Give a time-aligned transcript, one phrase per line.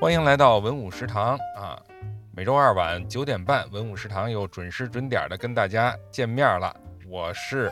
[0.00, 1.78] 欢迎来到文武食堂啊！
[2.34, 6.74] 每周二晚九点半，文武食堂又准时准点的跟大家见面了。
[7.06, 7.70] 我是，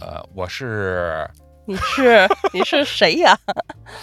[0.00, 1.30] 呃，我是，
[1.66, 3.38] 你是你是谁呀？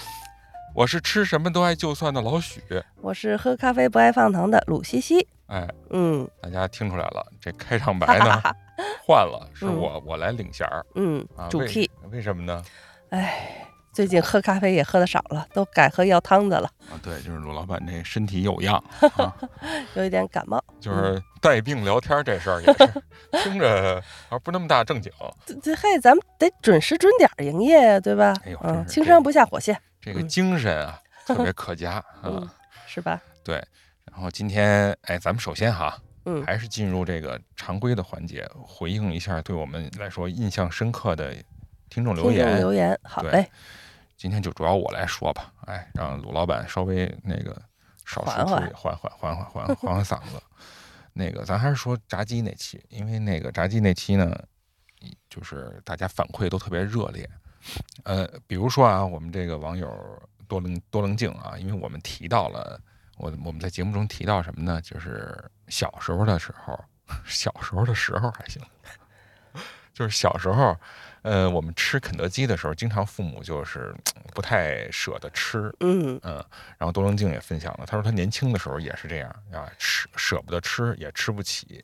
[0.76, 2.62] 我是吃什么都爱就算的老许。
[3.02, 5.28] 我是喝咖啡不爱放糖的鲁西西。
[5.48, 8.40] 哎，嗯大家听出来了，这开场白呢
[9.08, 11.90] 换了，是我我来领衔儿嗯啊。，主为 key。
[12.12, 12.64] 为什么呢？
[13.10, 13.67] 哎，
[13.98, 18.78] 最近喝咖啡也喝的少了，都改喝药汤子了，啊，对，就是鲁老板这身体有恙
[19.18, 19.36] 啊，
[19.96, 20.64] 有一点感冒。
[20.80, 23.04] 就是带病聊天这事儿也是
[23.42, 25.12] 听着啊不那么大正经。
[25.48, 28.36] 这这嘿，咱们得准时准点儿营业呀，对吧？
[28.46, 32.54] 嗯，哎呦真是这青山不下火线，这个嗯精神啊， 特别可嘉嗯啊。，
[32.86, 33.20] 是吧？
[33.44, 33.56] 对，
[34.12, 41.34] 然后今天哎，咱们首先哈，嗯，还是进入这个常规的环节，回应一下对我们来说印象深刻的
[41.90, 42.58] 听众留听众言。
[42.60, 43.50] 留言，好嘞，
[44.18, 47.56] 今天就主要我来说吧，哎，让鲁老板稍微那个
[48.06, 50.42] 少说出缓缓缓缓缓缓缓缓缓嗓子。
[51.14, 54.40] 那个，咱还是说炸鸡那期，因为那个炸鸡那期呢，
[55.30, 57.28] 就是大家反馈都特别热烈。
[58.04, 59.90] 呃，比如说啊，我们这个网友
[60.48, 62.80] 多棱多棱镜啊，因为我们提到了
[63.18, 64.80] 我我们在节目中提到什么呢？
[64.82, 66.80] 就是小时候的时候，
[67.26, 68.62] 小时候的时候还行，
[69.94, 70.78] 就是小时候，
[71.24, 73.94] 呃，我们吃肯德基的时候，经常父母就是
[74.34, 76.20] 不太舍得吃，嗯。
[76.24, 76.44] 嗯，
[76.78, 81.84] 然后多棱镜也分享了，他说他年轻的时候也是这样啊，吃舍不得吃，也吃不起，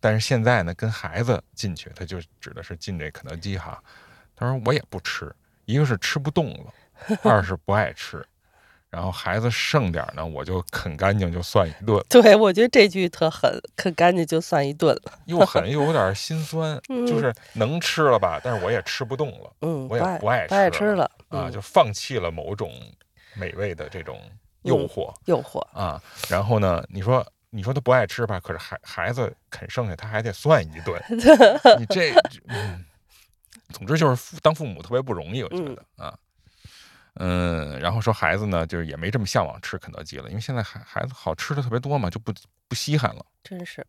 [0.00, 3.82] 但是现在呢，跟孩子进去，他就指的是进这肯德基哈，
[4.36, 8.24] 他说我也不吃，一个是吃不动了，二是不爱吃，
[8.94, 15.12] 然后孩子剩点呢，我就啃干净就算一顿， 对，我觉得这句特狠，啃干净就算一顿了。
[15.26, 22.70] 又狠 又有点心酸，就是能吃了吧，但是我也吃不动了嗯，我也不爱不爱吃吃了啊，嗯就放弃了某种
[23.34, 24.20] 美味的这种
[24.62, 25.12] 诱惑。
[25.24, 25.58] 诱惑。
[25.72, 31.02] 啊，然后呢，你说你说他不爱吃吧，可是孩孩子啃剩下，他还得算一顿，
[31.80, 32.14] 你这，
[32.46, 32.84] 嗯，
[33.72, 36.16] 总之就是父当父母特别不容易，我觉得啊，
[37.14, 42.32] 嗯，然后说孩子呢，就是也没这么向往吃肯德基了，因为现在孩孩子好吃的特别多嘛，就不
[42.66, 43.24] 不稀罕了。
[43.42, 43.86] 真是，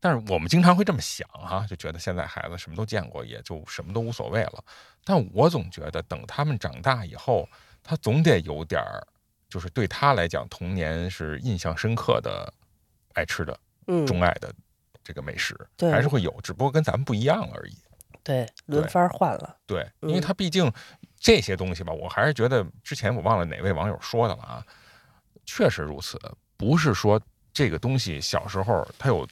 [0.00, 4.64] 但是我们经常会这么想哈、就觉得现在孩子什么都见过，也就什么都无所谓了。
[5.04, 7.48] 但我总觉得等他们长大以后，
[7.82, 9.06] 他总得有点儿，
[9.48, 12.52] 就是对他来讲，童年是印象深刻的、
[13.14, 14.52] 爱吃的、嗯，钟爱的
[15.02, 17.78] 这个美食，对还是会有，只不过跟咱们不一样而已。
[18.26, 19.56] 对，轮番换了。
[19.66, 20.72] 对，因为嗯他毕竟
[21.16, 24.66] 这些东西吧，我还是觉得之前我忘了哪位网友说的了啊，
[25.44, 26.18] 确实如此，
[26.56, 27.20] 不是说
[27.52, 29.24] 这个东西小时候它有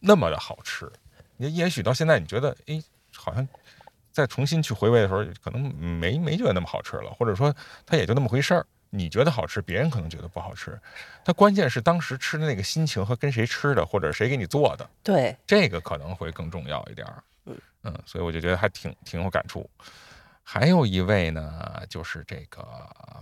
[0.00, 0.90] 那么的好吃，
[1.36, 2.82] 也也许到现在你觉得，哎，
[3.14, 3.46] 好像
[4.10, 8.66] 再重新去回味的时候，可能没没觉得那么好吃了，或者说它也就那么回事儿。
[8.92, 10.76] 你觉得好吃，别人可能觉得不好吃。
[11.24, 17.22] 它关键是当时吃的那个心情和跟谁吃的，或者谁给你做的，对，这个可能会更重要一点儿。
[17.82, 19.68] 嗯所以我就觉得还挺挺有感触。
[20.42, 22.66] 还有一位呢，就是这个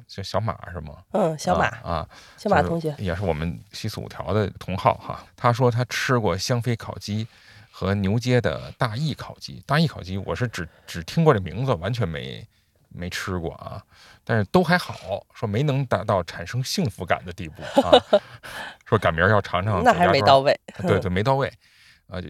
[0.06, 1.02] 就小马是吗？
[1.12, 2.08] 嗯，小马，啊，啊
[2.38, 5.22] 小马就是同学，也是我们西四五条的同号哈。
[5.36, 7.26] 他说他吃过香妃烤鸡
[7.70, 9.62] 和牛街的大义烤鸡。
[9.66, 12.46] 大义烤鸡我是只只听过这名字，完全没
[12.88, 13.84] 没吃过啊。
[14.24, 14.94] 但是都还好，
[15.34, 17.92] 说没能达到产生幸福感的地步啊。
[18.86, 20.58] 说赶明儿要尝尝那还没到位。
[20.78, 21.52] 对对， 没到位，
[22.06, 22.28] 啊，就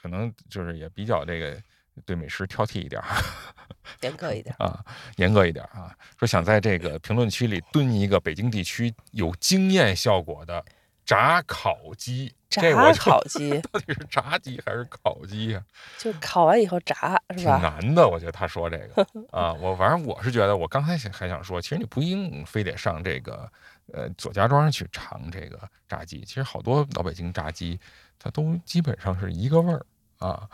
[0.00, 1.60] 可能就是也比较这个
[2.04, 3.06] 对美食挑剔一点儿
[4.02, 4.54] 严格一点。
[4.58, 4.84] 啊，
[5.16, 5.94] 严格一点啊。
[6.18, 10.64] 说想在这个评论区里蹲一个北京地区有惊艳效果的
[11.04, 15.62] 炸烤鸡，炸烤鸡 到底是炸鸡还是烤鸡呀、
[15.98, 17.44] 就烤完以后炸是挺？
[17.46, 23.50] 难的，我觉得他说这个啊，我反正我是觉得，我刚才想还想说，其实你不一定非得上这个
[23.92, 27.80] 呃左家庄去尝这个炸鸡，其实好多老北京炸鸡，
[28.20, 29.84] 它都基本上是一个味儿
[30.18, 30.48] 啊。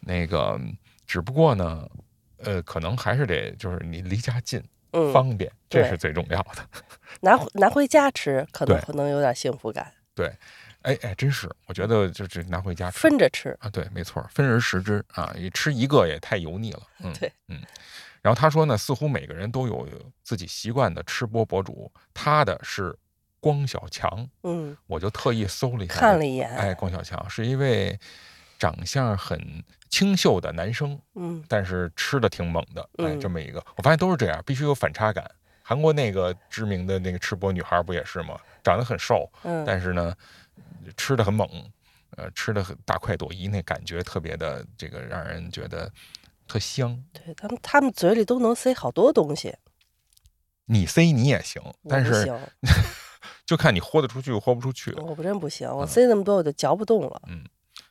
[0.00, 0.60] 那个
[1.06, 1.88] 只不过呢，
[2.38, 6.68] 呃，可能还是得就是你离家近，嗯，方便，这是最重要的。
[7.20, 9.90] 拿拿回家吃，可能可能有点幸福感。
[10.14, 10.26] 对
[10.82, 16.82] 哎哎，真是，我觉得就是拿回家吃分着吃，啊，对，没错，分而食之啊，你吃一个也太油腻了。
[16.98, 17.62] 嗯， 对，嗯。
[18.20, 19.88] 然后他说呢，似乎每个人都有
[20.22, 22.96] 自己习惯的吃播博主，他的是
[23.42, 27.98] 光小强，嗯，我就特意搜了一下，看了一眼，哎，光小强是一位
[28.56, 33.20] 长相很清秀的男生，嗯，但是吃的挺猛的，哎，嗯。
[33.20, 35.28] 这么一个，我发现都是这样，必须有反差感。
[35.64, 38.38] 韩国那个知名的那个吃播女孩不也是吗？
[38.62, 40.14] 长得很瘦，嗯，但是呢，
[40.96, 41.48] 吃的很猛，
[42.16, 45.90] 呃，吃的很大快朵颐，那感觉特别的这个让人觉得
[46.46, 47.02] 特香。
[47.12, 49.56] 对他们他们嘴里都能塞好多东西，
[50.66, 52.32] 你塞你也行，但是
[53.52, 54.92] 就看你豁得出去豁不出去。
[54.92, 57.22] 我不真不行，我嗯塞那么多我就嚼不动了。
[57.28, 57.44] 嗯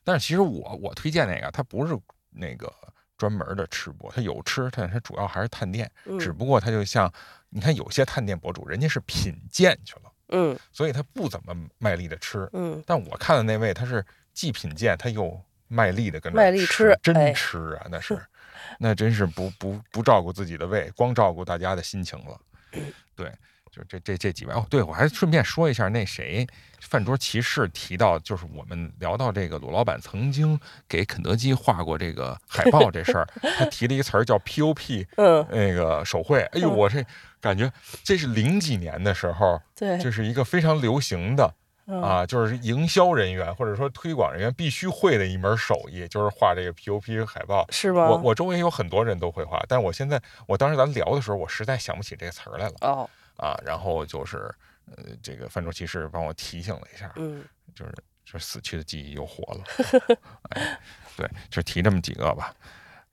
[0.03, 1.95] 但是其实我我推荐那个，它不是
[2.31, 2.73] 那个
[3.15, 7.11] 专门的吃播，它有吃，但是它主要还是探店，嗯只不过它就像
[7.49, 12.49] 你看有些探店博主，人家是品鉴去了，嗯所以他不怎么卖力的吃。
[12.53, 14.03] 嗯，但我看的那位，他是
[14.33, 18.19] 既品鉴，他又卖力的跟着卖力吃吃真哎吃啊，那是，
[18.79, 22.39] 那真是不不不照顾自己的胃，光照顾大家的心情了。
[23.15, 23.31] 对，
[23.71, 26.45] 就这这这几位哦，对我还顺便说一下，那谁
[26.81, 30.59] 饭桌骑士提到，就是我们聊到这个鲁老板曾经
[30.89, 33.27] 给肯德基画过这个海报这事儿，
[33.57, 37.03] 他提了一个词儿叫 POP， 嗯，那个手绘，哎呦，嗯我这
[37.39, 37.71] 感觉
[38.03, 41.53] 这是零几年的时候，对，这是一个非常流行的。
[41.87, 47.65] 嗯啊，就是营销人员或者说推广人员必须会的一门手艺，就是画这个 POP 海报。
[47.71, 48.07] 是吗？
[48.07, 53.09] 我我周围有很多人都会画，但是我现在我当时咱聊的时候，我实在想不起这个词儿来了哦，
[53.41, 53.59] 啊。
[53.65, 54.53] 然后就是
[54.95, 57.43] 呃，这个泛舟骑士帮我提醒了一下，嗯
[57.75, 57.91] 就是
[58.23, 59.63] 就是死去的记忆又活了。
[60.55, 60.79] 哎，
[61.17, 62.55] 对，就提这么几个吧。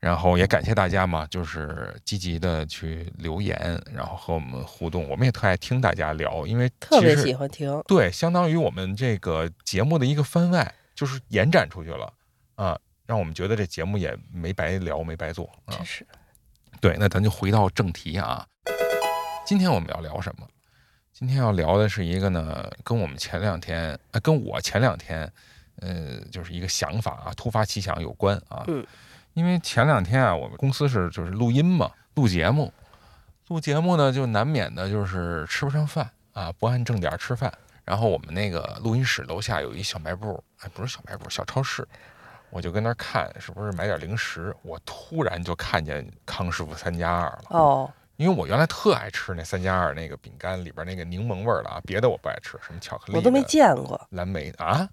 [0.00, 5.08] 然后也感谢大家嘛，就是积极的去留言，然后和我们互动。
[5.08, 7.82] 我们也特爱听大家聊，因为特别喜欢听。
[7.88, 12.14] 对，相当于我们这个节目的一个番外，就是延展出去了
[12.54, 15.84] 啊，让我们觉得这节目也没白聊，没白做啊真。
[15.84, 16.06] 是，
[16.80, 18.46] 对，那咱就回到正题啊，
[19.48, 20.46] 今天我们要聊什么？
[21.10, 25.32] 今天要聊的是一个呢，跟我们前两天，呃，跟我前两天，
[25.80, 28.62] 呃，就是一个想法啊，突发奇想有关啊。
[28.66, 28.86] 嗯。
[29.32, 32.70] 因为前两天啊，我们公司是就是录音嘛，录节目，
[33.46, 37.50] 录节目呢就难免的就是吃不上饭啊，不按正点吃饭。
[37.86, 41.88] 然后我们那个录音室楼下有一小卖部，哎，不是小卖部，小超市，
[42.50, 44.54] 我就跟那儿看是不是买点零食。
[44.60, 54.88] 我突然就看见康师傅三加二了，哦，因为我原来特爱吃那三加二那个饼干里边那个柠檬味儿的啊，别的我不爱吃，什么巧克力、我都没见过，蓝莓啊，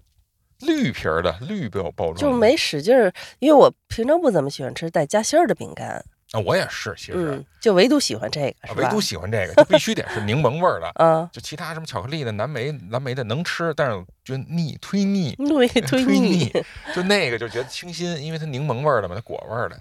[0.60, 10.86] 绿皮儿的绿包包装，就没使劲儿，因为我平常不怎么喜欢吃带夹心儿的饼干，啊，我也是，其实、嗯，就唯独喜欢这个，唯独喜欢这个，就必须得是柠檬味儿的。
[11.04, 16.52] 啊，就其他什么巧克力的、蓝莓、蓝莓的能吃，但是觉得腻，忒腻， 对，推忒腻，
[16.94, 19.76] 就那个就觉得清新，因为它柠檬味儿的嘛，它果味儿的。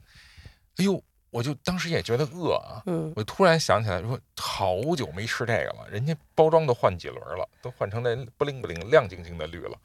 [0.78, 1.02] 哎呦，
[1.36, 9.78] 我就当时也觉得饿啊，嗯，我突然想起来说，好久没吃这个了，人家包装都换几轮了，都换成那不灵不灵、亮晶晶的绿了，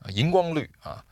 [0.00, 1.02] 啊荧光绿啊，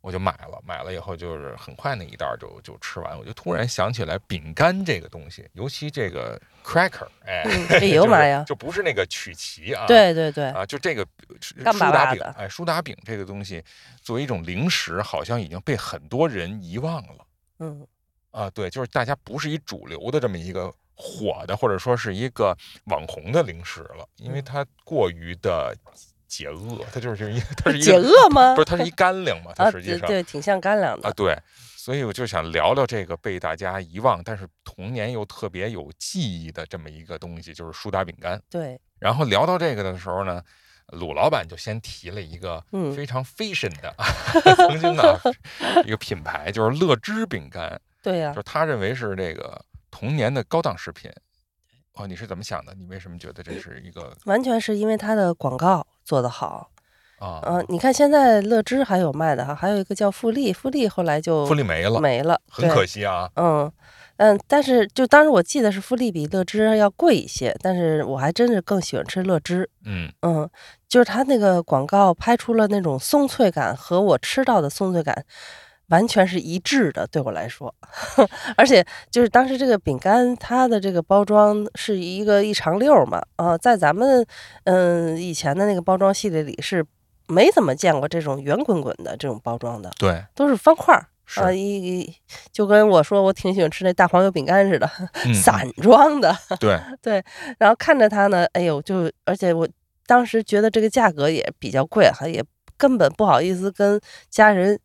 [0.00, 0.60] 我就买了。
[0.66, 7.44] 买了以后就是很快那一袋就就吃完，我就突然想起来饼干这个东西，尤其这个 cracker，哎，
[7.86, 11.06] 呦 妈呀就不是那个曲奇啊，对对对，啊，就这个
[11.40, 13.62] 苏打饼，哎，苏打饼这个东西
[14.02, 17.24] 作为一种零食，好像已经被很多人遗忘了。
[17.60, 17.86] 嗯，
[18.30, 25.74] 啊，对，就是大家不是一主流的这么一个火的，或者说是一个网红的零食了，因为嗯它过于的
[26.26, 28.54] 解饿，它就是一它是一解饿吗？
[28.54, 31.36] 不是它是一干粮嘛， 它啊，实际上对对，挺像干粮的啊，对，
[31.76, 38.40] 所以我就想聊聊这个被大家遗忘，但是童年又特别有记忆的这么一个东西，就是苏打饼干。
[38.50, 40.42] 对，然后聊到这个的时候呢，
[40.88, 43.94] 鲁老板就先提了一个嗯非常 fashion 的，
[44.56, 45.18] 曾经的
[45.86, 47.80] 一个品牌，就是乐之饼干。
[48.02, 49.60] 对呀就，是他认为是这个
[49.90, 51.10] 童年的高档食品。
[51.94, 52.72] 哦，你是怎么想的？
[52.74, 56.70] 你为什么觉得这是一个完全是因为它的广告做得好。
[57.18, 57.42] 啊？
[57.44, 63.28] 嗯，你看现在乐之还有卖的哈，还有一个叫富力，富力后来就富力没了，没了，很可惜啊。
[63.34, 63.70] 嗯
[64.18, 69.68] 嗯，但是就当时我记得是富力比乐之要贵一些，但是我还真是更喜欢吃乐之。
[69.84, 70.48] 嗯嗯，
[70.88, 75.24] 就是它那个广告拍出了那种松脆感，和我吃到的松脆感
[75.88, 77.74] 完全是一致的，对我来说。
[78.56, 84.24] 而且就是当时这个饼干，它的这个包装是一个一长溜儿嘛，啊、在咱们
[84.64, 86.84] 嗯以前的那个包装系列里是
[87.26, 91.06] 没怎么见过这种圆滚滚的这种包装的，对，都是方块儿。
[91.30, 92.14] 是啊，一一
[92.50, 94.90] 就跟我说我挺喜欢吃那大黄油饼干似的，
[95.26, 96.34] 嗯散装的。
[97.02, 97.22] 对，
[97.58, 99.68] 然后看着它呢，哎呦，就而且我
[100.06, 102.42] 当时觉得这个价格也比较贵，哈，也
[102.78, 104.80] 根本不好意思跟家人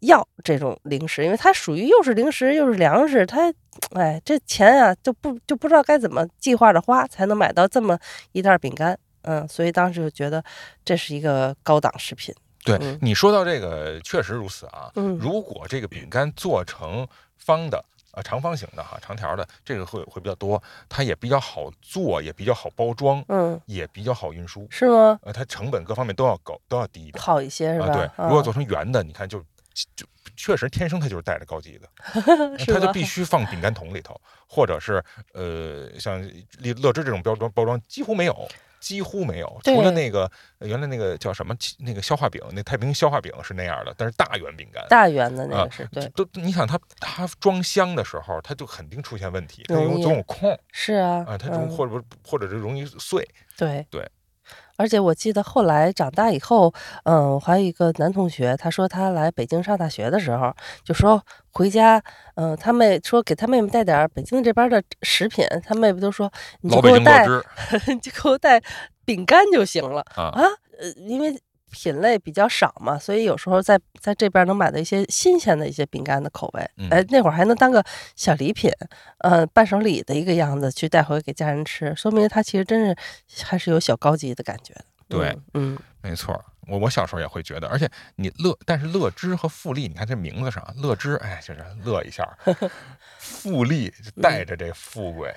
[0.00, 3.52] 要这种零食，因为它属于又是零食又是粮食，它，
[3.94, 7.98] 哎，这钱啊就不就不知道该怎么计划着花才能买到这么
[8.32, 10.42] 一袋饼干，嗯，所以当时就觉得
[10.84, 14.90] 这是一个高档食品，对嗯你说到这个，确实如此啊。
[14.96, 17.84] 嗯如果这个饼干做成方的。
[18.12, 24.66] 啊，长方形的哈，长条的，这个会会比较多，它也比较好做，也比较好包装，嗯，也比较好运输。
[24.68, 25.16] 是吗？
[25.22, 27.86] 呃，它成本各方面都要高，都要低一点好一些是吧？
[27.86, 27.94] 啊。
[27.94, 29.40] 对，啊如果做成圆的，你看就
[29.96, 31.88] 就确实天生它就是带着高级的，
[32.58, 36.20] 是吧它就必须放饼干桶里头，或者是呃像
[36.58, 38.48] 乐乐之这种包装包装几乎没有。
[38.80, 40.22] 几乎没有，除了那个
[40.58, 53.22] 呃原来那个叫什么那个消化饼，那太平消化饼是那样的，但是大圆饼干，大圆的那啊个是对，都你想它它装箱的时候，它就肯定出现问题，它有总有空是啊，啊，它容嗯或者或者是容易碎，
[53.54, 54.10] 对对。
[54.80, 56.72] 而且我记得后来长大以后，
[57.04, 60.50] 嗯，我还有一个男同学，他说他来北京上大学的时候，
[60.82, 61.22] 就说
[61.52, 62.02] 回家，
[62.36, 66.32] 嗯，他妹说给他妹妹带点儿北京这边的食品，他妹妹都说
[66.62, 67.26] 你就给我带，
[68.00, 68.58] 就给我带
[69.04, 70.40] 饼干就行了啊，啊，
[70.80, 71.38] 呃，因为
[71.70, 76.88] 品类比较少嘛，所以有时候在在这边能买到一些新鲜的一些饼干的口味，嗯。
[76.90, 77.84] 哎，那会儿还能当个
[78.16, 78.70] 小礼品，
[79.18, 84.84] 呃，伴手礼的一个样子去带回给家人吃，说明他其实真是还是有小高级的感觉的。
[85.08, 92.38] 对嗯，嗯，没错儿，我我小时候也会觉得，而且你乐，但是乐之和富丽，你看这名字上，乐之，哎，就是乐一下儿，
[93.18, 95.34] 富丽就带着这富贵，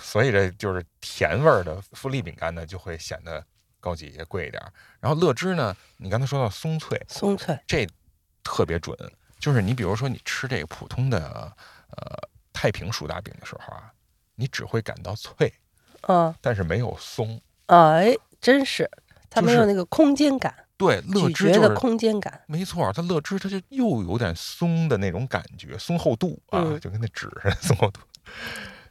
[0.00, 3.44] 所以这就是甜味儿的富丽饼干呢，就会显得
[3.84, 4.72] 高级也贵一点儿。
[5.00, 7.86] 然后乐之呢，你刚才说到松脆，松脆，这
[8.42, 8.96] 特别准，
[9.38, 11.20] 就是你比如说你吃这个普通的
[11.90, 13.92] 呃太平薯大饼的时候啊，
[14.36, 15.52] 你只会感到脆，
[16.08, 17.38] 嗯，但是没有松。
[17.66, 18.90] 哎，真是，
[19.28, 22.42] 它没有那个空间感，对，乐咀之就是嚼的空间感。
[22.46, 28.00] 没错，它乐之它就又有点松的那种感觉，松厚度啊，嗯就跟那纸似的松厚度。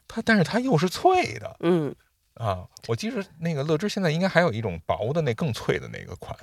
[0.06, 1.94] 它但是它又是脆的嗯，
[2.34, 2.66] 啊！
[2.86, 6.36] 我记着那个乐之现在应该还有一种薄的那更脆的那个款，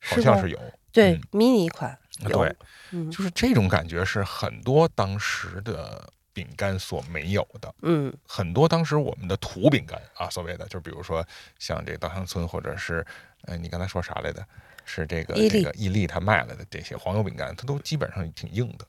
[0.00, 0.58] 好像是有。
[0.92, 2.56] 对嗯，迷你款有对，
[2.92, 7.74] 嗯就是这种感觉是很多当时的饼干所没有的。
[7.82, 11.24] 嗯很多当时我们的土饼干啊，所谓的就比如说
[11.58, 13.04] 像这个稻香村，或者是
[13.42, 14.44] 呃，你刚才说啥来的？
[14.90, 18.86] 是这个这个伊利他卖了的这些黄油饼干，它都基本上挺硬的，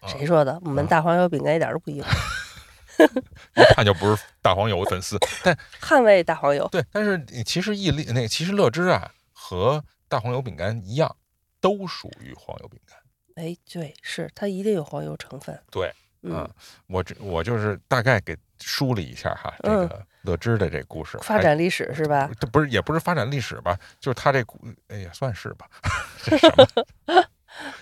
[0.00, 0.60] 啊谁说的？
[0.62, 2.04] 我们啊大黄油饼干一点都不硬，
[3.56, 5.18] 一看就不是大黄油粉丝。
[5.42, 6.66] 但 捍卫大黄油。
[6.68, 11.16] 对，但是其实伊利那个其实乐之啊和大黄油饼干一样，
[11.60, 12.96] 都属于黄油饼干。
[13.36, 15.56] 哎，对，是它一定有黄油成分。
[15.70, 16.50] 对，嗯啊，
[16.88, 22.28] 我这我就是大概给梳理一下哈，这嗯个乐之的这故事还发展历史是吧？
[22.40, 25.68] 这不是也不是发展历史吧，就是他这股哎也算是吧，
[26.24, 27.24] 这什么，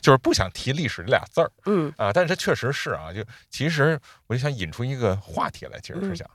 [0.00, 6.30] 就是不想提历史这俩字儿嗯啊，但是它确实是啊，就其实我就想引出一个话题来，其实是嗯想，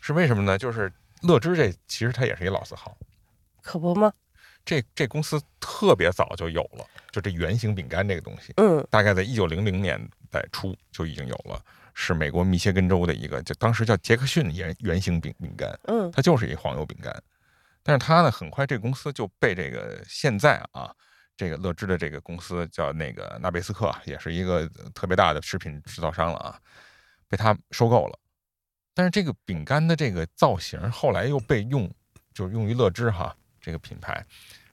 [0.00, 0.56] 是为什么呢？
[0.58, 2.96] 就是乐之这其实它也是一老字号，
[3.62, 4.12] 可不吗？
[4.64, 11.60] 这这公司特别早就有了，就这圆形饼干这个东西，嗯大概在一九零零年代初就已经有了，
[11.92, 17.14] 是美国密歇根州的一个，就当时叫杰克逊圆圆形饼饼干，嗯它就是一黄油饼干。
[17.82, 20.90] 但是它呢，很快这个公司就被这个现在啊，
[21.36, 26.60] 这个乐之的这个公司叫那个纳贝斯克，也是一个特别大的食品制造商了啊，
[27.28, 28.18] 被他收购了。
[28.94, 31.92] 但是这个饼干的这个造型后来又被用，
[32.32, 34.24] 就是用于乐之哈这个品牌，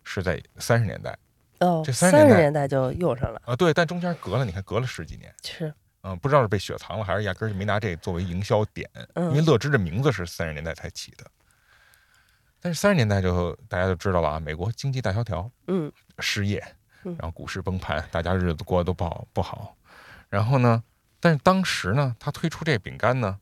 [0.04, 1.18] 是在三十年代
[1.60, 11.26] 哦，这三十年代就用上了，啊，对，但中间隔了，你看隔了十几年，是嗯，不知道是被雪藏了，还是压根儿就没拿这作为营销点，因为嗯乐之的名字是三十年代才起的。
[12.62, 16.64] 但是三十年代就大家都知道了啊，美国经济大萧条，嗯失业，
[17.04, 19.76] 嗯然后股市崩盘，大家日子过得都不好不好。
[20.30, 20.84] 然后呢，
[21.20, 23.40] 但是当时呢，他推出这饼干呢，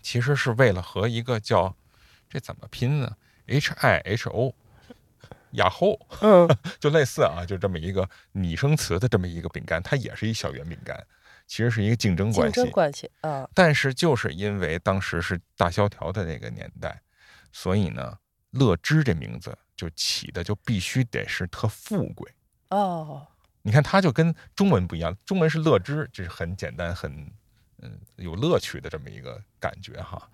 [0.00, 1.74] 其实是为了和一个叫
[2.28, 4.54] 这怎么拼呢？H I H O，
[5.50, 11.04] 雅后，嗯 就类似啊，就这么一个拟声词的这么一个饼干，它也是一小圆饼干，
[11.48, 12.54] 其实是一个竞争关系。
[12.54, 17.02] 竞争关系啊，但是就是因为当时是大萧条的那个年代，
[17.52, 18.16] 所以呢，
[18.50, 22.30] 乐之这名字就起的就必须得是特富贵。
[22.70, 23.26] 哦，
[23.62, 27.30] 你看，它就跟中文不一样，中文是乐之，这是很简单、很
[27.82, 30.28] 嗯有乐趣的这么一个感觉哈。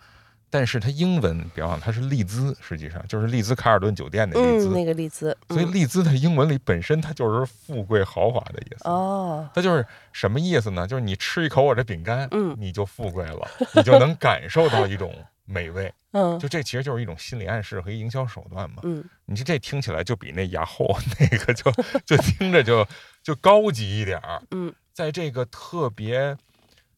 [0.48, 8.88] 但是它英文，别忘了它是利兹，实际上就是利兹卡尔顿酒店的利兹，嗯，那个丽兹，所以嗯丽兹在英文里本身它就是富贵豪华的意思。
[8.88, 10.86] 哦，它就是什么意思呢？
[10.86, 15.12] 就是你吃一口我这饼干，嗯你就富贵了，你就能感受到一种
[15.46, 15.92] 美味。
[16.12, 18.76] 嗯就这其实就是一种心理暗示和营销手段嘛。
[18.84, 20.86] 嗯你这这听起来就比那雅后
[21.20, 21.70] 那个就
[22.04, 22.86] 就听着就
[23.22, 24.42] 就高级一点儿。
[24.50, 26.36] 嗯，在这个特别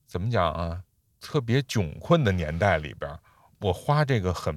[0.06, 0.82] 怎么讲啊，
[1.20, 3.18] 特别窘困的年代里边儿，
[3.60, 4.56] 我花这个很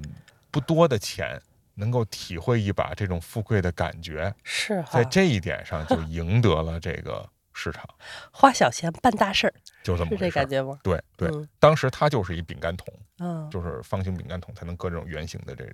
[0.52, 1.42] 不多的钱，
[1.74, 7.84] 能够体会一把这种富贵的感觉，是哈在，这一点上就赢得了这个市场，
[8.32, 10.30] 花小钱办大事儿，就这么回事儿。
[10.30, 10.80] 这感觉吗？
[10.84, 12.88] 对对，嗯当时它就是一饼干桶，
[13.20, 15.66] 嗯就是方形饼干桶才能搁这种圆形的这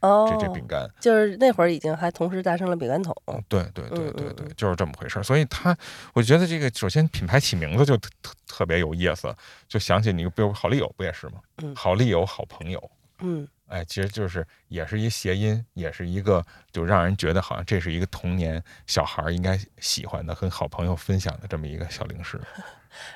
[0.00, 0.86] 哦，这这饼干。
[1.00, 3.14] 就是那会儿已经还同时诞生了饼干桶。
[3.48, 5.22] 对对对对对就是这么回事儿。
[5.22, 5.74] 所以它，
[6.12, 9.34] 我觉得这个首先品牌起名字就特特特别有意思，
[9.66, 11.40] 就想起你，比如好丽友不也是吗？
[11.62, 12.90] 嗯好丽友，好朋友。
[13.20, 22.38] 嗯哎，其实就是也是一谐音，也是一个就让人觉得好像这是一个童年小孩儿应该喜欢的，跟好朋友分享的这么一个小零食。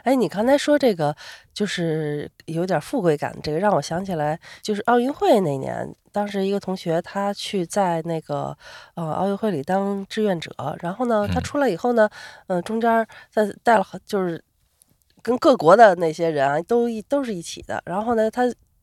[0.05, 1.15] 哎，你刚才说这个
[1.53, 8.57] 就是有点富贵感，这个让我想起来，就是奥运会那年，当时一个同学他去在那个
[8.95, 11.43] 呃奥运会里当志愿者，然后呢，他嗯。
[11.43, 12.09] 出来以后呢，
[12.49, 14.45] 嗯、中间儿在带了好就是
[15.23, 18.43] 跟各国的那些人啊，都一都是一起的，然后呢，他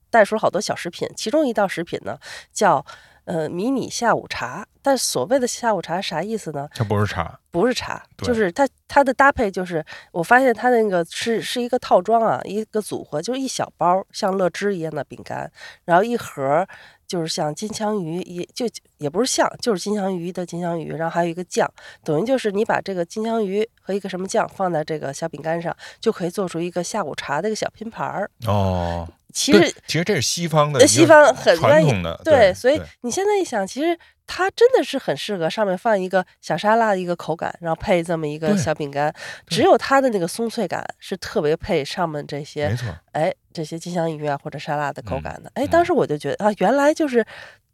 [0.10, 2.18] 带出了好多小食品，其中一道食品呢
[2.52, 2.84] 叫
[3.25, 6.67] 呃迷你下午茶，但所谓的下午茶啥意思呢？
[6.74, 15.51] 它不是茶，不是茶，就是它它的搭配就是，我发现它那个是是一个套装啊，一个组合，就是一小包像乐之一样的饼干，
[15.84, 16.65] 然后一盒
[17.08, 18.65] 就是像金枪鱼，也就
[18.98, 21.70] 也不是像，就是金枪鱼的金枪鱼，然后还有一个酱，
[22.03, 28.29] 等于就是你把这个金枪鱼和一个什么酱放在这个小饼干上，就可以做出一个下午茶的一个小拼盘儿。
[28.48, 39.13] 哦，其实其实这是西方的西方很传统的，对，所以你现在一想，其实它真的是很适合上面放一个小沙拉的一个口感，然后配这么一个小饼干，
[39.46, 45.51] 只有它的那个松脆感是特别配上面这些没错，哎这些金枪鱼啊或者沙拉的口嗯感的。
[45.56, 45.68] 哎，嗯。
[45.68, 47.25] 当时我就觉得啊，原来就是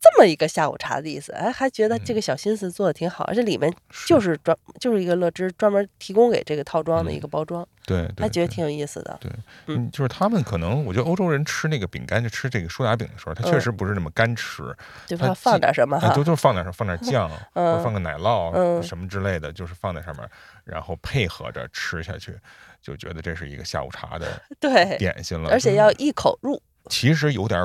[0.01, 2.15] 这么一个下午茶的意思，哎，还觉得这嗯。
[2.15, 3.72] 个小心思做的挺好，而且里面
[4.08, 9.15] 就是专就是一个乐之专门提供给这个套装的一个包装，对还觉得挺有意思的。
[9.22, 9.31] 对。
[9.67, 13.62] 嗯，就是他们可能，我觉得欧洲人吃那个饼干，就吃这个苏打饼的时候，他确嗯。
[13.62, 14.63] 实不是那么干吃，
[15.05, 17.84] 就是它它既放点什么哎，哈都，就放点什么放点酱， 嗯。
[17.84, 18.81] 放个奶酪嗯。
[18.81, 20.27] 什么之类的，就是放在上面，
[20.63, 22.36] 然后配合着吃下去，
[22.81, 24.27] 就觉得这是一个下午茶的
[24.60, 25.51] 对，点心了。
[25.51, 27.63] 而且要一口入，其实有点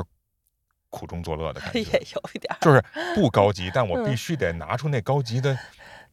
[0.89, 2.55] 苦中作乐的感 觉也，有一点。
[2.61, 2.83] 就是
[3.15, 5.57] 不高级，但我必嗯须得拿出那高级的。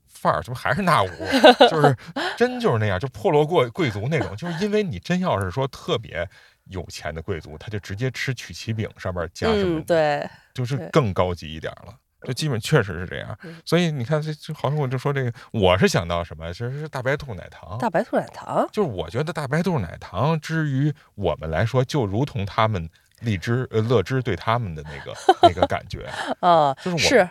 [0.06, 1.08] 范儿，这不还是那屋？
[1.68, 1.94] 就是
[2.34, 4.34] 真就是那样，就破落过贵族那种。
[4.34, 6.26] 就是因为你真要是说特别
[6.70, 11.94] 有钱的贵族，他就直接吃曲奇饼，上面加什么，嗯，对，就是更高级一点了。
[12.22, 17.76] 就基本确实是这样嗯，所以你看，这就好像我就说这个，我是想到什么，其实是大白兔奶糖。
[17.76, 22.88] 大白兔奶糖，就是我觉得大白兔奶糖，之于我们来说，就如同他们
[23.24, 26.08] 荔枝呃乐之对他们的那个那个感觉，
[26.40, 27.28] 啊，就是我是，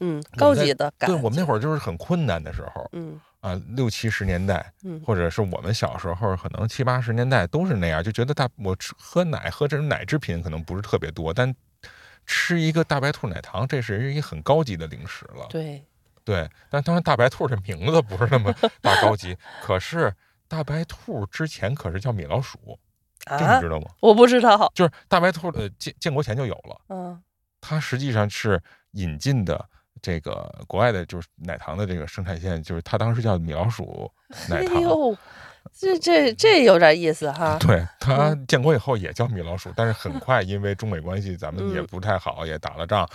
[0.00, 11.54] 嗯，高级的感觉，对我们那会儿就是很困难的时候嗯啊，六七十年代，嗯或者是我们小时候，可能七八十年代都是那样，就觉得大我吃喝奶喝这种奶制品可能不是特别多，但
[12.26, 15.46] 吃一个大白兔奶糖，这是一个很高级的零食了。
[15.48, 15.84] 对，
[16.24, 20.12] 对，但当然大白兔这名字不是那么大高级，可是
[20.48, 22.76] 大白兔之前可是叫米老鼠，
[23.26, 23.86] 这啊你知，道吗？
[24.00, 27.22] 我不知道，就是大白兔呃建建国前就有了，嗯
[27.60, 28.62] 它实际上是
[28.92, 29.64] 引进的。
[30.02, 34.08] 这个国外的就是奶糖的这个生产线，就是它当时叫米老鼠
[34.48, 35.16] 奶糖，哎呦，
[35.72, 43.08] 这这这有点意思哈，对，它嗯建国以后也叫米老鼠，但是很快因为中美关系咱们也嗯不太好，也打了仗，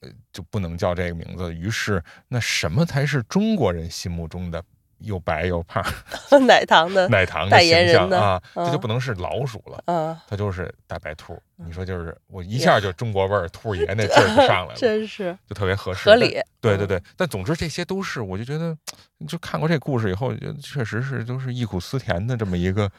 [0.00, 1.52] 呃，就不能叫这个名字。
[1.52, 4.62] 于是，那什么才是中国人心目中的
[5.00, 5.84] 又白又胖
[6.46, 8.40] 奶糖的，奶糖的形象啊？
[8.54, 11.40] 这就嗯不能是老鼠了，嗯，它就是大白兔。
[11.56, 18.76] 你说就是我一下就中国味儿，兔爷那劲儿就上来了， 真是就特别合适，合理，嗯，对对对，但总之这些都是，我就觉得，
[19.28, 22.90] 就看过这故事以后，我觉得确实是都是忆苦思甜的这么一个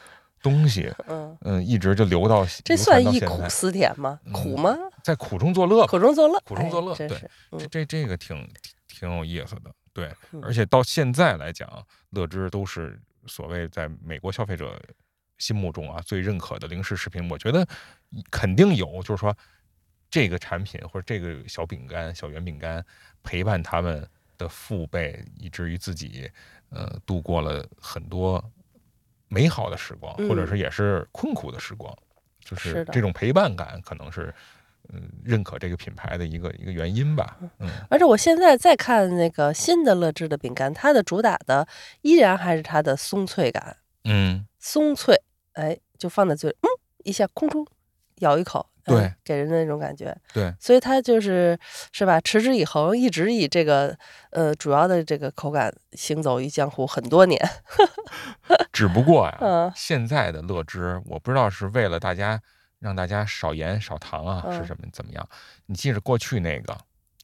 [0.44, 0.94] 东西。
[1.08, 4.20] 嗯，嗯，一直就留到这算忆苦思甜吗？
[4.32, 4.78] 苦嗯吗？
[5.04, 7.08] 在苦中作乐，苦中作乐，苦中作乐对
[7.58, 8.48] 这这这个挺
[8.88, 14.82] 挺有意思的，对，嗯而且到现在来讲，乐之都是所谓在美国消费者
[15.38, 17.30] 心目中啊最认可的零食食品。
[17.30, 17.68] 我觉得
[18.30, 19.36] 肯定有，就是说
[20.10, 22.86] 这个产品或者这个小饼干、小圆饼干
[23.22, 26.30] 陪伴他们的父辈，以至于自己
[26.70, 28.44] 呃度过了很多
[29.28, 31.94] 美好的时光，或者嗯是也是困苦的时光，
[32.40, 34.34] 就是这种陪伴感可能是。
[34.90, 37.38] 嗯，认可这个品牌的一个一个原因吧。
[37.60, 41.68] 嗯，而且我现在再看那个新的乐之的饼干，它的主打的
[42.02, 45.16] 依然还是它的松脆感，嗯，松脆，
[45.54, 46.68] 哎，就放在嘴里，嗯，
[47.04, 47.66] 一下空中
[48.20, 50.16] 咬一口，哎对给人的那种感觉。
[50.34, 51.58] 对，所以它就是
[51.92, 53.98] 是吧，持之以恒，一直以这个
[54.32, 57.40] 呃主要的这个口感行走于江湖很多年。
[58.74, 62.42] 只不过呀、嗯现在的乐之，我不知道是为了大家
[62.82, 65.30] 让大家少盐少糖啊，嗯是什么怎么样？
[65.68, 66.76] 你记着过去那个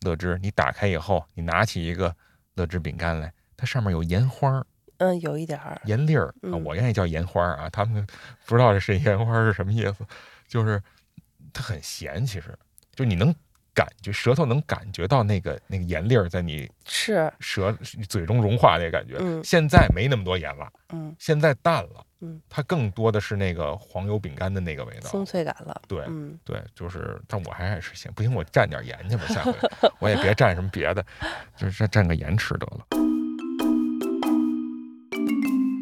[0.02, 2.16] 乐之，你打开以后，你拿起一个
[2.54, 4.66] 乐之饼干来，它上面有盐花儿、
[5.00, 8.06] 嗯，有一点儿，盐粒儿啊，嗯我愿意叫盐花儿啊，他们
[8.46, 10.06] 不知道这是盐花儿是什么意思，
[10.48, 10.82] 就是
[11.52, 12.58] 它很咸，其实
[12.94, 13.34] 就你能
[13.74, 17.72] 感觉舌头能感觉到那个那个盐粒儿在你是，舌
[18.08, 19.18] 嘴中融化那个感觉。
[19.20, 25.08] 嗯现在没那么多盐了，嗯，现在淡了，嗯，它更多的是那个黄油饼干的那个味道。
[25.10, 25.82] 松脆感了。
[25.88, 29.54] 对嗯，对，就是，但我还爱吃咸，不行我蘸点盐去吧，下回
[30.00, 31.06] 我也别蘸什么别的，
[31.56, 32.88] 就是蘸个盐吃得了。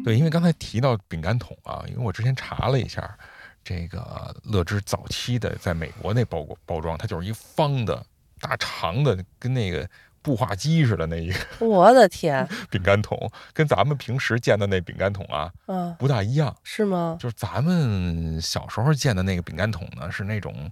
[0.04, 3.18] 对，因为刚才提到饼干桶啊，因为我之前查了一下，
[3.64, 8.04] 这个乐之早期的在美国那包包装，它就是一方的
[8.40, 9.88] 大长的，跟那个
[10.26, 16.52] 步话机似的那一个 我的天， 饼干桶，跟咱们平时见的那饼干桶啊嗯，不大一样。
[16.64, 17.16] 是吗？
[17.20, 20.68] 就是咱们小时候见的那个饼干桶呢，是那种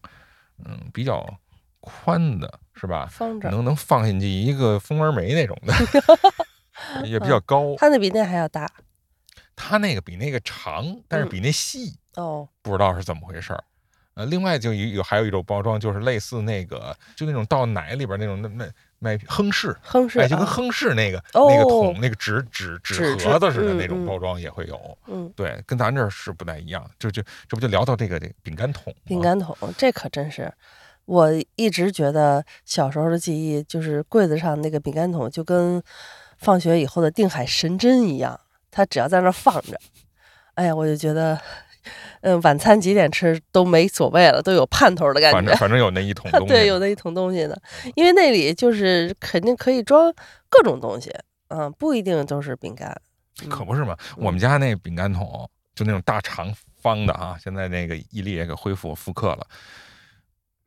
[0.65, 1.25] 嗯比较
[1.79, 3.09] 宽的，是吧？
[3.43, 5.73] 能能放进去一个蜂窝煤那种的，
[7.07, 7.77] 也比较高。
[7.79, 8.69] 它那比那还要大。
[9.55, 13.63] 它那个比那个长，但是嗯比那细，哦，不知道是怎么回事儿。
[14.15, 24.99] 呃，另外就有有还有一种包装，就是类似那个就那种倒奶里边那种那那卖卖亨氏，亨氏哎，就跟啊亨氏那个、哦那个桶那个纸纸纸盒子似的那种包装也会有。
[25.07, 26.89] 嗯，对，跟咱这儿是不太一样。
[26.99, 28.95] 就就这不就聊到这个这个饼干桶？
[29.05, 30.53] 饼干桶，这可真是，
[31.05, 35.83] 我一直觉得小时候的记忆就是柜子上那个饼干桶，就跟
[36.39, 39.79] 放学以后的定海神针一样，它只要在那儿放着，
[40.55, 41.39] 哎呀，我就觉得，
[42.21, 45.57] 嗯，晚餐几点吃都没所谓了，都有盼头的感觉反正。
[45.57, 46.47] 反正有那一桶 东西。
[46.47, 47.61] 对，有那一桶东西的，
[47.95, 50.13] 因为那里就是肯定可以装
[50.49, 51.13] 各种东西，
[51.49, 52.91] 嗯，不一定都是饼干。
[53.43, 59.45] 嗯可不是嘛，我们家那饼干桶就那种大长方的啊，现在那个伊利也给恢复复刻了，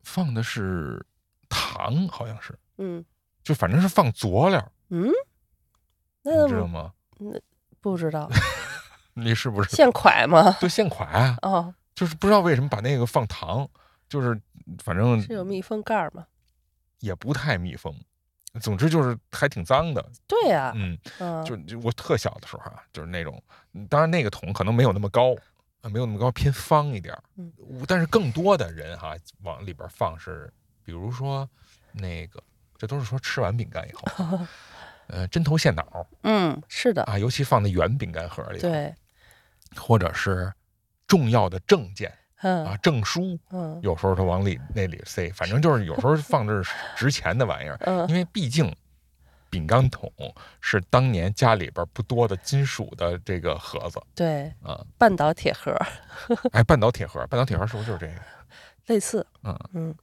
[0.02, 1.02] 放的是
[1.48, 3.02] 糖，好像是，嗯
[3.42, 5.08] 就反正是放佐料，嗯，
[6.22, 6.92] 你那知道吗？
[7.18, 7.30] 那
[7.80, 8.28] 不知道
[9.20, 9.70] 你是不是？
[9.74, 10.56] 现蒯吗？
[10.60, 13.68] 对现蒯啊， 哦，就是不知道为什么把那个放糖，
[14.08, 14.40] 就是
[14.82, 16.26] 反正是有密封盖儿吗？
[17.00, 17.94] 也不太密封，
[18.60, 20.98] 总之就是还挺脏的，对呀、嗯。
[21.20, 23.40] 嗯，就就我特小的时候啊，就是那种，
[23.74, 25.34] 嗯当然那个桶可能没有那么高，
[25.82, 27.22] 啊，没有那么高，偏方一点儿。
[27.36, 27.52] 嗯
[27.86, 30.52] 但是更多的人哈、往里边放是，
[30.82, 31.48] 比如说
[31.92, 32.42] 那个，
[32.76, 34.38] 这都是说吃完饼干以后，
[35.06, 38.92] 呃，针头线脑嗯，是的，啊，尤其放在圆饼干盒里，，对，
[39.76, 40.52] 或者是
[41.06, 42.64] 重要的证件嗯。
[42.66, 43.78] 啊、证书，嗯。
[43.82, 48.08] 有时候他往里那里塞，反正就是有时候放这是值钱的玩意儿，嗯。
[48.08, 48.74] 因为毕竟
[49.50, 50.12] 饼干桶
[50.60, 54.84] 是当年家里边不多的金属的这个盒子对，啊。
[54.98, 55.74] 半岛铁盒
[56.52, 58.20] 哎，半岛铁盒，半岛铁盒是不是就是这个？
[58.86, 59.58] 类似，嗯。
[59.72, 59.94] 嗯，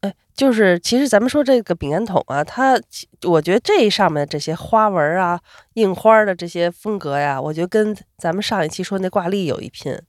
[0.00, 2.80] 哎，就是其实咱们说这个饼干桶啊，它
[3.24, 5.40] 我觉得这上面这些花纹啊、
[5.74, 10.00] 印花的这些风格呀，我觉得跟咱们上一期说那挂历有一拼，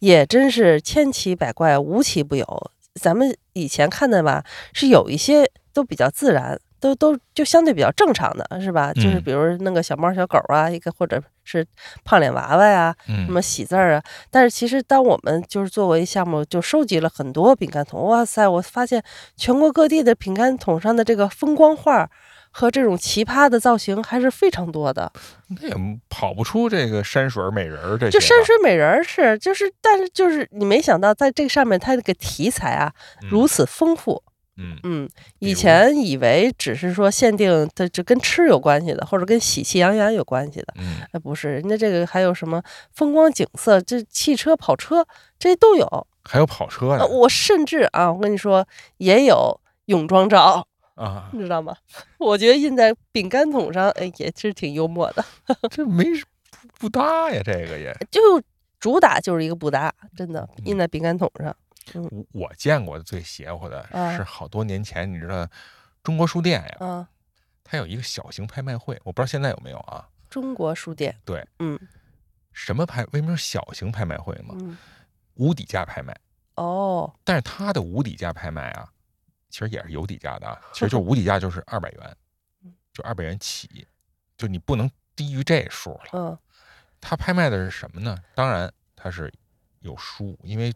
[0.00, 2.72] 也真是千奇百怪，无奇不有。
[3.00, 8.92] 咱们以前看的吧，是有一些都比较自然，都都就相对比较正常的，是吧？
[8.92, 11.64] 就是嗯比如弄个小猫小狗啊，一个或者是
[12.04, 14.02] 胖脸娃娃呀，嗯什么喜字儿啊。
[14.32, 19.00] 但是其实当我们就是作为项目，就收集了很多饼干桶，哇塞，我发现
[19.36, 22.10] 全国各地的饼干桶上的这个风光画
[22.50, 25.12] 和这种奇葩的造型还是非常多的。
[25.48, 25.74] 那也
[26.10, 28.10] 跑不出这个山水美人儿这。
[28.10, 32.92] 就山水美人儿是，就是，但是就是你没想到，在这上面它这个题材啊
[33.22, 34.20] 嗯如此丰富。
[34.56, 40.74] 嗯嗯，以前以为只是说限定它，就跟吃有关系的，或者跟喜气洋洋有关系的。
[40.76, 42.62] 嗯哎，不是，人家这个还有什么
[42.92, 45.06] 风光景色，这汽车、跑车
[45.38, 46.06] 这些都有。
[46.24, 48.66] 还有跑车呢呃我甚至啊，我跟你说，
[48.98, 51.74] 也有泳装照，啊， 你知道吗？
[52.18, 55.24] 我觉得印在饼干桶上，哎，也是挺幽默的。
[55.70, 57.92] 这没不不搭呀，这个也。
[58.10, 58.20] 就
[58.78, 61.56] 主打就是一个不搭，真的嗯印在饼干桶上。
[61.94, 65.48] 我我见过的最邪乎的啊是好多年前，你知道
[66.02, 67.08] 中国书店呀，啊，
[67.64, 70.08] 它有一个小型拍卖会，我不知道现在有没有啊？
[70.30, 71.78] 中国书店，对，嗯
[72.52, 73.04] 什么拍？
[73.12, 74.54] 为什么是小型拍卖会嘛？
[74.60, 74.76] 嗯，
[75.34, 76.14] 无底价拍卖。
[76.54, 78.90] 哦，但是它的无底价拍卖啊，
[79.48, 82.16] 其实也是有底价的啊，其实就无底价就是二百元，
[82.92, 83.86] 就二百元起，
[84.36, 86.04] 就你不能低于这数了。
[86.12, 86.38] 嗯
[87.04, 88.16] 它拍卖的是什么呢？
[88.32, 89.32] 当然它是
[89.80, 90.72] 有书，因为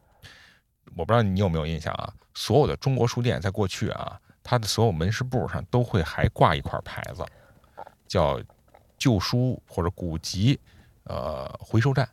[0.94, 7.25] 我不知道你有没有印象啊，所有的中国书店在过去啊，它的所有门市部上都会还挂一块牌子，
[8.07, 8.40] 叫
[8.96, 10.59] 旧书或者古籍，
[11.05, 12.09] 呃，回收站，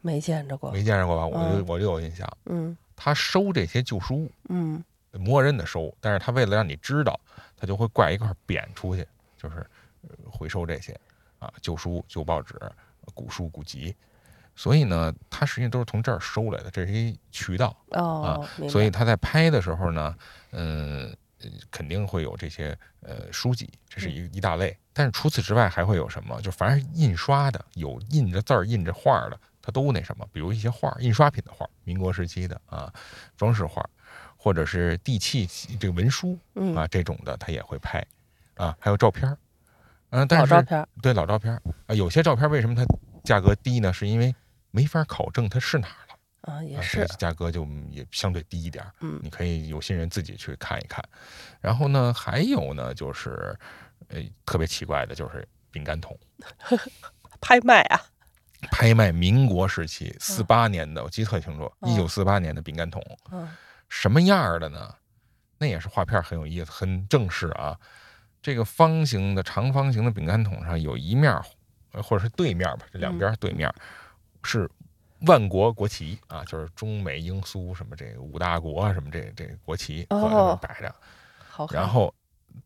[0.00, 0.70] 没见着过。
[0.72, 1.26] 没见着过吧？
[1.26, 4.82] 我就嗯我就有印象，嗯他收这些旧书，嗯
[5.12, 7.18] 默认的收，但是他为了让你知道，
[7.56, 9.58] 他就会挂一块匾出去，就是
[10.02, 10.98] 呃回收这些
[11.38, 12.54] 啊旧书、旧报纸、
[13.14, 13.94] 古书、古籍。
[14.54, 17.76] 所以呢，它实际上都是从这儿收来的，这是一渠道。
[17.90, 20.14] 哦，明白所以他在拍的时候呢，
[20.52, 24.76] 嗯，呃肯定会有这些呃书籍，这是一一大类。
[24.92, 26.40] 但是除此之外还会有什么？
[26.42, 32.92] 就凡是印刷的、有印着字儿、印着画儿的，它都那什么，比如一些画儿，印刷品的画儿，民国时期的啊，
[33.36, 33.88] 装饰画儿，
[34.36, 35.46] 或者是地契
[35.78, 38.04] 这个文书嗯，啊这种的，他也会拍
[38.56, 39.38] 啊，还有照片儿，
[40.10, 42.84] 嗯、但是老照片，对老照片儿啊，有些照片儿为什么它
[43.24, 43.92] 价格低呢？
[43.92, 44.34] 是因为
[44.70, 46.16] 没法考证它是哪儿了。
[46.42, 48.92] 啊，也啊，是价格就也相对低一点儿。
[49.00, 51.04] 嗯你可以有心人自己去看一看。
[51.60, 53.54] 然后呢，还有呢，就是
[54.08, 56.18] 呃特别奇怪的，就是饼干桶
[57.42, 58.00] 拍卖啊，
[58.70, 63.02] 拍卖，民国时期四八年的，我记得特清楚，嗯一九四八年的饼干桶，
[63.32, 63.48] 嗯
[63.88, 64.94] 什么样儿的呢？
[65.58, 67.78] 那也是画片很有意思，很正式啊。
[68.40, 71.30] 这个方形的长方形的饼干桶上有一面
[71.92, 73.74] 或者是对面吧，这两边对面儿
[74.42, 74.70] 是
[75.26, 80.94] 万国国旗啊，就是中美英苏什么这个五大国啊，什么这这个国旗搁在那摆着。
[81.48, 82.14] 好，然后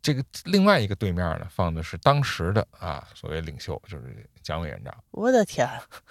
[0.01, 4.95] 这个另外一个对面呢，放的是当时的啊所谓领袖，就是蒋委员长。
[5.11, 6.03] 我的天，就是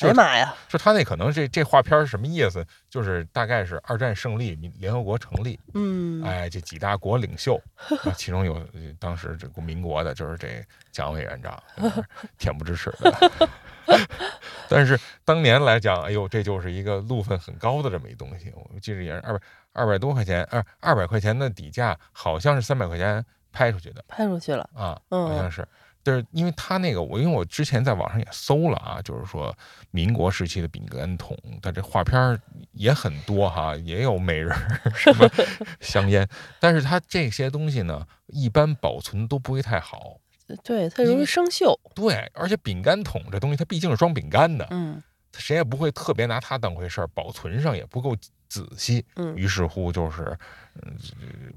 [0.00, 2.64] 哎呀妈呀，说他那可能这这画片是什么意思？
[2.90, 7.56] 就是大概是二战胜利，民联合国成立，嗯，哎，这几大国领袖，
[8.04, 11.62] 啊，其中有呃当时这个民国的，就是这蒋委员长，
[12.38, 13.48] 恬不知耻的。
[14.68, 18.52] 但是当年来讲，哎呦，这就是一个路分很高的这么一东西。
[18.54, 19.40] 我记得也是二百
[19.72, 25.66] 二百多块钱，二二百块钱的底价，好像是三百块钱拍出去的拍出去了，啊，嗯好像是。
[26.06, 29.52] 就是因为他那个，我因为我之前在网上也搜了啊，就是说
[29.90, 32.40] 民国时期的饼干桶，它这画片儿
[32.70, 34.56] 也很多哈，也有美人
[34.94, 35.28] 什么
[35.82, 36.24] 香烟，
[36.60, 40.20] 但是它这些东西呢，一般保存都不会太好。
[40.62, 45.02] 对，它容易生锈，对，而且饼干桶这东西它毕竟是装饼干的，嗯
[45.36, 48.16] 谁也不会特别拿它当回事儿，保存上也不够
[48.48, 50.36] 仔细，嗯于是乎就是，
[50.82, 50.96] 嗯，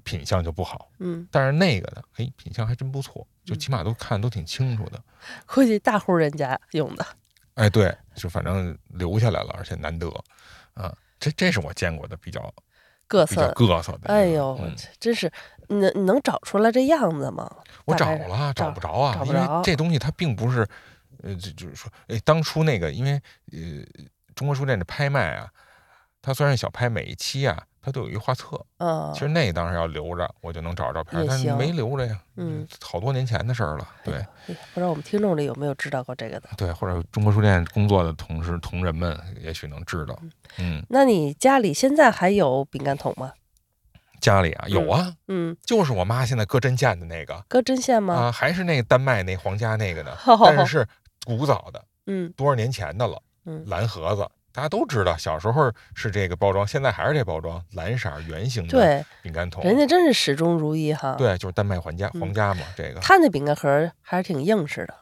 [0.03, 0.89] 品相就不好。
[0.99, 5.01] 嗯，但是那个呢，哎，品相还真不错，就嗯起码都看都挺清楚的。
[5.45, 7.05] 估计大户人家用的，
[7.55, 10.09] 哎，对，就反正留下来了，而且难得，
[10.73, 12.53] 啊，这这是我见过的比较
[13.07, 13.51] 各色。
[13.55, 14.09] 各色的。
[14.13, 15.31] 哎呦，嗯真是，
[15.67, 17.49] 你能你能找出来这样子吗？
[17.85, 20.67] 我找了，找找不着啊，因为找不着这东西它并不是，
[21.23, 23.13] 呃，就就是说，哎，当初那个，因为
[23.51, 23.83] 呃，
[24.35, 25.51] 中国书店的拍卖啊，
[26.29, 36.47] 它虽然小拍，每一期啊，它都有一画册，嗯，其实那当时要留着，我就能找着照片，但没留着呀，嗯，好多年前的事儿了，对不知道我们听众里有没有知道过这个的？
[36.55, 40.19] 对，或者中国书店工作的同事同仁们也许能知道，
[40.59, 43.33] 嗯，那你家里现在还有饼干桶吗？
[44.21, 48.13] 家里啊有啊，嗯，就是我妈现在搁针线的那个搁针线吗？
[48.13, 50.87] 啊，还是那个丹麦那皇家那个的，好好好但是是
[51.25, 54.29] 古早的，嗯多少年前的了，嗯蓝盒子。
[54.51, 59.63] 大家都知道，小时候是这个包装，现在还是这包装，蓝色圆形的对，饼干桶。
[59.63, 64.93] 人家真是始终如一哈。，对，就是丹麦皇家嗯皇家嘛，这个他那饼干盒还是挺硬实的，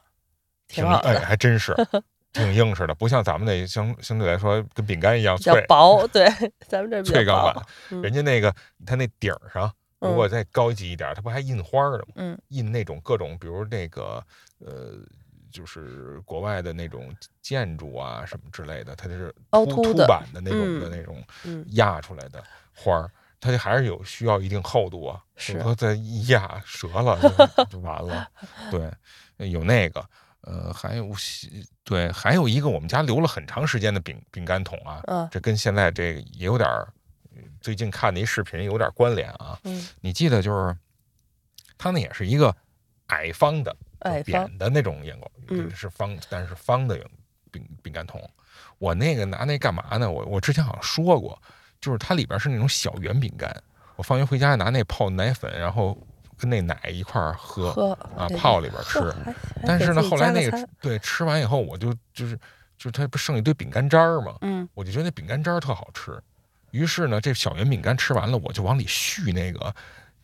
[0.67, 1.73] 挺好哎，还真是
[2.33, 6.05] 挺硬实的，不像咱们那相相对来说跟饼干一样 比较脆薄。
[6.07, 6.27] 对，
[6.67, 7.65] 咱们这脆钢板。。
[7.89, 8.53] 嗯人家那个
[8.85, 12.13] 它那底儿上，如果再高级一点，它不还印花儿的吗？
[12.17, 14.21] 嗯印那种各种，比如那个
[14.59, 14.93] 呃，
[15.57, 22.43] 就是国外的那种建筑啊什么之类的，它就是凸凸凹凸的版的那种的嗯那种嗯压出来的
[22.75, 27.19] 花儿，它就还是有需要一定厚度啊，是否则再一压折了
[27.57, 28.29] 就 就完了。
[28.69, 30.07] 对，有那个。
[30.41, 36.87] 呃，还有西对，还有一个我们家留了很长时间的饼饼干桶啊，嗯这跟现在这个也有点儿，
[37.35, 39.59] 呃最近看的一视频有点关联啊。
[39.65, 40.77] 嗯，你记得就是，
[41.77, 42.55] 它那也是一个
[43.07, 46.97] 矮方的、矮扁的那种眼光，嗯是方，但是方的
[47.51, 48.21] 饼饼干桶。
[48.79, 50.09] 我那个拿那干嘛呢？
[50.09, 51.41] 我我之前好像说过，
[51.81, 53.55] 就是它里边是那种小圆饼干，
[53.95, 55.97] 我放学回家拿那泡奶粉，然后
[56.37, 58.99] 跟那奶一块儿喝喝啊，泡里边吃
[59.65, 62.35] 但是呢，后来那个对吃完以后，我就就是
[62.77, 66.21] 就是它不剩一堆饼干渣儿嘛，嗯我就觉得那饼干渣儿特好吃。
[66.71, 69.73] 于是呢，这小圆饼干吃完了，我就往里续那个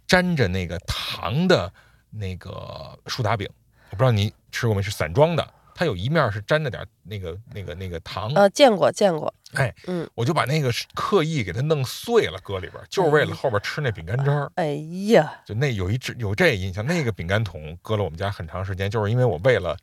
[0.05, 1.71] 沾着那个糖的
[2.11, 3.49] 那个苏打饼。
[3.93, 4.81] 我不知道你吃过没？
[4.81, 8.33] 是散装的，它有一面是沾着点那个那个那个糖。
[8.33, 14.51] 呃，见过见过，哎，嗯，我就把那个刻意给它弄碎了，搁里边儿，就是为了后边吃那饼干渣儿。
[14.55, 14.73] 哎
[15.11, 19.77] 呀，就那有一只有这印象，那个饼干桶搁了我们家很长时间，就是因为我为了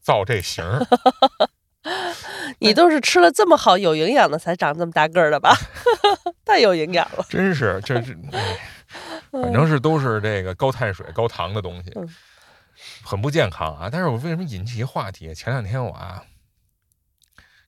[0.00, 0.86] 造这型儿。
[2.60, 5.52] 你都是吃了这么好有营养的才长这么大个儿的吧？
[6.46, 7.26] 太有营养了。
[7.28, 8.56] 真是，这是，哎
[9.32, 12.08] 反正是都是这个高碳水、高糖的东西嗯，
[13.02, 13.88] 很不健康啊。
[13.90, 15.34] 但是我为什么引起一话题？
[15.34, 16.24] 前两天我啊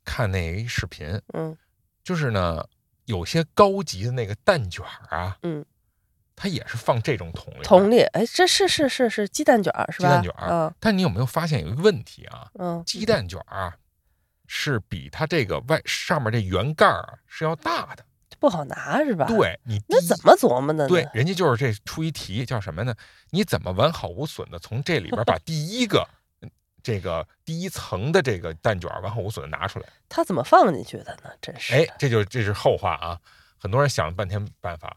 [0.05, 1.57] 看那一视频，嗯
[2.03, 2.67] 就是呢，
[3.05, 5.65] 有些高级的那个蛋卷儿啊，嗯，
[6.35, 7.63] 它也是放这种桶里。
[7.63, 10.09] 桶里，哎，这是是是是鸡蛋卷儿是吧？
[10.09, 12.51] 鸡蛋卷儿嗯但你有没有发现有一个问题啊？
[12.59, 13.77] 嗯，鸡蛋卷儿啊，
[14.47, 18.05] 是比它这个外上面这圆盖儿啊是要大的。
[18.41, 20.89] 不好拿是吧？，对你那怎么琢磨的呢？
[20.89, 22.95] 对，人家就是这出一题叫什么呢？
[23.31, 26.05] 你怎么完好无损的从这里边把第一个
[26.41, 26.51] 嗯
[26.83, 29.87] 这个第一层的这个蛋卷儿完好无损的拿出来？
[30.09, 31.31] 他怎么放进去的呢？
[31.41, 33.21] 真是，哎，这就这是后话啊。
[33.59, 34.97] 很多人想了半天办法，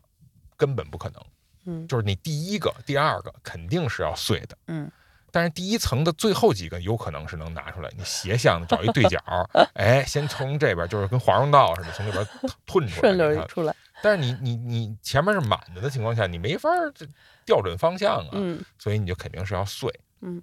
[0.55, 1.21] 根本不可能。
[1.65, 4.89] 嗯就是你第一个、第二个肯定是要碎的，嗯，
[5.33, 7.89] 但是第一层的最后几个有可能是能拿出来。
[7.97, 9.19] 你 斜向的找一对角，
[9.73, 12.23] 哎，先从这边就是跟华容道似的，从这边
[12.67, 13.01] 吞出来。
[13.01, 17.03] 顺溜你看儿一出来，但是你你你前面是满的的情况下，你没法儿这
[17.45, 19.91] 调准方向啊，嗯所以你就肯定是要碎。
[20.21, 20.39] 嗯，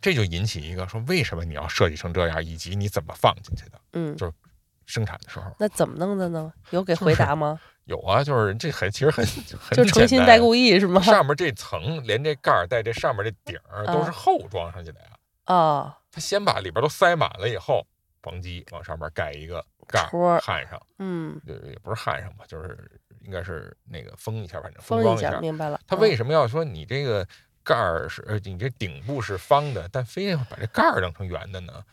[0.00, 3.78] 这就引起一个说为什么你要设计成这样，以及你怎么放进去的。
[3.92, 4.32] 嗯就，
[4.86, 6.52] 生产的时候那怎么弄的呢？
[6.70, 7.60] 有给回答吗？
[7.86, 9.24] 有啊，就是这很其实很
[9.60, 11.00] 很就诚简单心带故意是吗？
[11.02, 15.06] 上面这层连这盖儿带这上面这顶儿都是啊后装上去的呀。
[15.46, 17.86] 哦，他先把里边都塞满了以后，
[18.22, 25.40] 咣叽往上面盖一个盖儿儿焊上，嗯，也也不是焊上吧，就是应该是那个封一下，反正封一下，装下。
[25.40, 25.78] 明白了。
[25.86, 27.26] 他嗯为什么要说你这个
[27.62, 31.84] 盖儿是呃你这顶部是方的，但非要把这盖儿弄成圆的呢？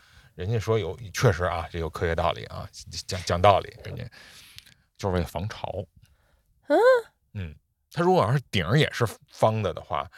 [0.42, 2.68] 人家说有确实啊，这有科学道理啊，
[3.06, 4.02] 讲讲道理，人家
[4.98, 5.86] 就是为了防潮。
[6.66, 6.76] 嗯
[7.34, 7.54] 嗯，
[7.92, 10.10] 它如果要是顶也是方的的话，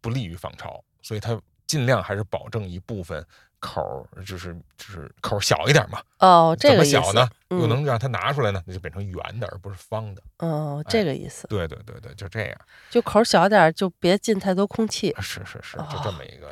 [0.00, 3.22] 不利于防潮，所以它尽量还是保证一部分
[3.58, 6.02] 口儿，就是就是口小一点嘛。
[6.20, 7.28] 哦，这个意思么小呢？
[7.50, 8.62] 又嗯能让它拿出来呢？
[8.66, 10.22] 那就变成圆的，而不是方的。
[10.38, 12.58] 哦，这个意思，对对对对，就这样。
[12.90, 15.14] 就口儿小点，就别进太多空气。
[15.20, 16.50] 是是是，就哦这么一个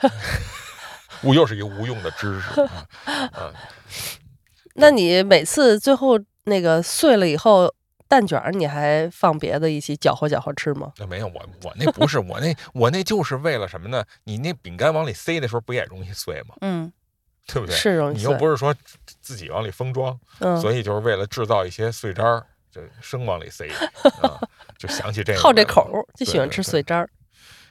[0.00, 0.08] 这。
[1.22, 2.60] 无又是一个无用的知识
[3.06, 3.30] 啊！
[3.32, 3.52] 啊
[4.74, 7.72] 那你每次最后那个碎了以后，
[8.08, 10.92] 蛋卷儿你还放别的一起搅和搅和吃吗？
[10.98, 14.04] 那没有我我那不是我那 我那就是为了什么呢？
[14.24, 16.54] 你那饼干往里塞的时候不也容易碎吗？
[16.60, 16.90] 嗯，
[17.46, 17.76] 对不对？
[17.76, 18.22] 是容易碎。
[18.24, 18.74] 你又不是说
[19.20, 23.68] 自己往里封装，嗯，所以就是为了制造一些碎渣儿，就生往里塞
[24.22, 24.40] 啊，
[24.78, 27.10] 就想起这个好这口儿，就喜欢吃碎渣儿。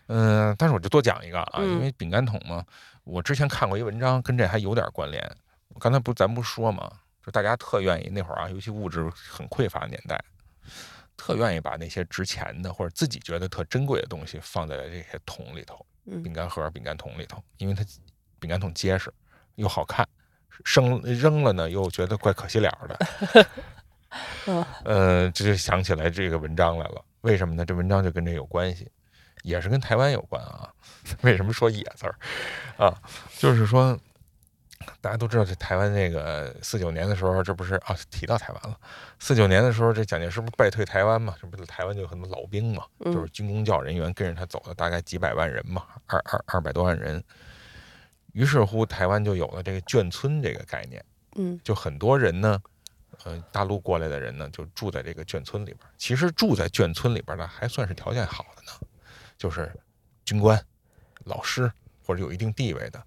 [0.08, 2.64] 嗯，但是我就多讲一个啊，嗯因为饼干桶嘛，
[3.04, 5.24] 我之前看过一文章，跟这还有点关联。
[5.70, 6.92] 我刚才不咱不说嘛，
[7.26, 10.20] 就大家特愿意那会儿啊，尤其物质很匮乏的年代，
[11.16, 17.84] 特愿意把那些值钱的或者自己觉得特珍贵的东西放在这些桶里头，嗯饼干盒、饼干桶里头，因为它
[18.40, 19.14] 饼干桶结实
[19.56, 20.08] 又好看，
[20.66, 23.48] 扔扔了呢又觉得怪可惜了的。
[24.48, 27.06] 嗯呃，这就想起来这个文章来了。
[27.22, 27.64] 为什么呢？
[27.64, 28.90] 这文章就跟这有关系，
[29.44, 30.72] 也是跟台湾有关啊。
[31.22, 32.16] 为什么说“野”字儿
[32.78, 32.94] 啊？
[33.38, 33.98] 就是说，
[35.02, 37.96] 大家都知道，这台湾那个四九年的时候，这不是啊？
[38.12, 38.78] 提到台湾了。
[39.20, 41.36] 四九年的时候，这蒋介石不是败退台湾嘛？
[41.42, 47.24] 这不是台湾就有很多老兵嘛，嗯就是军工教人员跟着他走了，大概几百万人嘛，二二二百多万人。
[48.34, 51.04] 于是乎，台湾就有了这个眷村这个概念。
[51.36, 52.62] 嗯就很多人呢，
[53.24, 55.80] 呃，大陆过来的人呢，就住在这个眷村里边。
[55.98, 58.72] 其实住在眷村里边儿呢，还算是条件好的呢，
[59.40, 59.74] 就是
[60.24, 60.64] 军官、
[61.24, 61.72] 老师
[62.06, 63.04] 或者有一定地位的，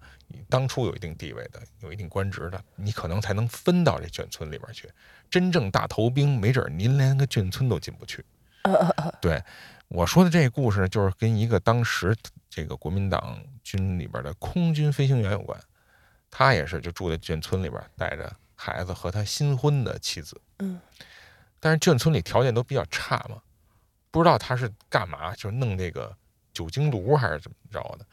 [0.49, 4.91] 当初有一定地位的、有一定官职的，你可能才能分到这眷村里边去。
[5.29, 8.25] 真正大头兵，没准儿您连个眷村都进不去。
[9.21, 9.41] 对
[9.89, 12.15] 我说的这个故事呢，就是跟一个当时
[12.49, 15.59] 这个国民党军里边的空军飞行员有关。
[16.31, 20.41] 他也是就住在眷村里边，带着孩子和他新婚的妻子。
[20.59, 20.81] 嗯，
[21.59, 23.39] 但是眷村里条件都比较差嘛，
[24.09, 26.15] 不知道他是干嘛，就弄这个
[26.53, 28.05] 酒精炉还是怎么着的，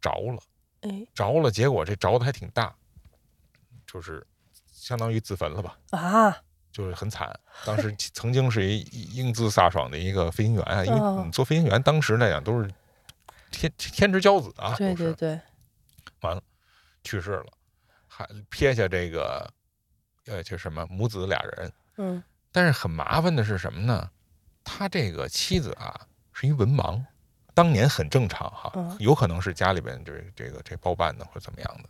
[0.00, 0.42] 着了，
[0.80, 2.74] 哎着了，结果这着的还挺大，
[3.86, 4.26] 就是
[4.72, 5.78] 相当于自焚了吧。
[5.90, 6.36] 啊，
[6.72, 7.38] 就是很惨。
[7.64, 8.80] 当时曾经是一
[9.14, 12.70] 英姿飒爽的一个飞行员啊，因哦为你做飞行员，当时来讲都是
[13.50, 15.40] 天天之骄子啊，对对对，
[16.20, 16.42] 完了，
[17.04, 17.46] 去世了，
[18.06, 19.48] 还撇下这个
[20.26, 21.72] 呃，就什么母子俩人。
[21.96, 24.10] 嗯但是很麻烦的是什么呢？
[24.64, 26.00] 他这个妻子啊
[26.32, 27.00] 是一文盲，
[27.54, 28.96] 当年很正常哈，嗯。
[28.98, 31.88] 有可能是家里边这这个这包办的或者怎么样的，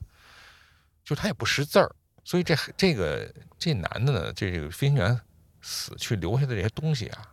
[1.05, 1.91] 就他也不识字儿，
[2.24, 5.20] 所以这这个这男的呢，这这个飞行员
[5.61, 7.26] 死去留下的这些东西啊，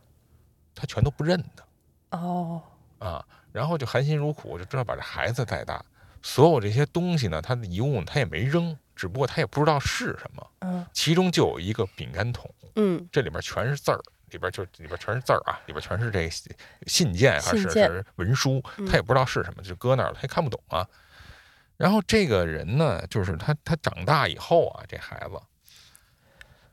[0.76, 2.18] 他全都不认得。
[2.18, 2.62] 哦，
[3.00, 5.84] 啊，然后就含辛茹苦，就知道把这孩子带大，
[6.22, 10.86] 所有这些东西呢，他的遗物他也没扔，只不过他也不知道是什么，嗯。
[10.94, 12.50] 其中就有一个饼干桶。
[12.76, 13.08] 嗯。
[13.12, 14.00] 这里面全是字儿，
[14.32, 16.54] 里边就里边全是字儿啊，里边全是这信
[16.86, 20.88] 信件还是文书，嗯他也不知道是什么，就搁那儿了，他也看不懂啊。
[21.76, 25.42] 然后这个人呢，就是他他长大以后啊，这孩子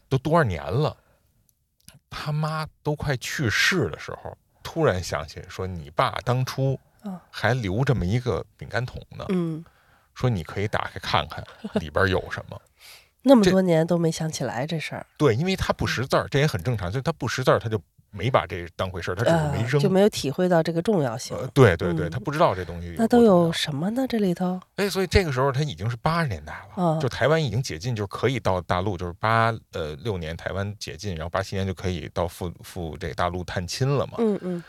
[0.09, 0.96] 都多少年了，
[2.09, 9.64] 他妈都快去世的时候，突突然想起说，你爸当初啊还留这么一个饼干桶呢，嗯，
[10.16, 11.44] 说你可以打开看看
[11.74, 12.61] 里边有什么。
[13.25, 19.81] 这那么多年都没想起来这事儿，对，因为他不识字儿，这也很正常，就是他不识字儿，他就没把这当回事儿，他只是没呃，扔。
[19.81, 21.37] 就没有体会到这个重要性。
[21.37, 24.07] 呃，对对对，嗯他不知道这东西那都有什么呢？
[24.07, 34.14] 这里头哎，所以这个时候他已经是八十年代了，啊就台湾已经解禁，就可以到大陆，就是八呃六年台湾解禁，然后八七年就可以到赴赴这个大陆探亲了嘛。
[34.18, 34.62] 嗯嗯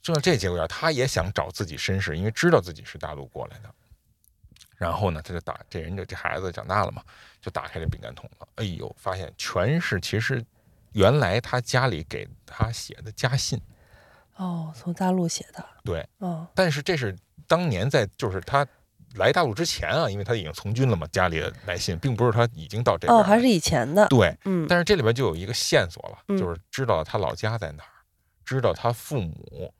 [0.00, 3.68] 正在这节骨眼儿，他也想找自己身世，因为知道自己是大陆过来的。
[4.78, 7.02] 然后呢，他就打这人就这孩子长大了嘛，
[7.42, 8.48] 就打开这饼干桶了。
[8.54, 10.42] 哎呦，发现全是其实
[10.92, 13.60] 原来他家里给他写的家信，
[14.36, 15.66] 哦，从大陆写的。
[15.84, 17.14] 对，哦但是这是
[17.48, 18.64] 当年在就是他
[19.16, 24.06] 来大陆之前啊，因为他已经从军了嘛，家里的来信，并不是他已经到这边哦，还是以前的。
[24.06, 24.64] 对，嗯。
[24.68, 26.38] 但是这里边就有一个线索了，嗯。
[26.38, 27.90] 就是知道他老家在哪儿，
[28.44, 29.74] 知道他父母，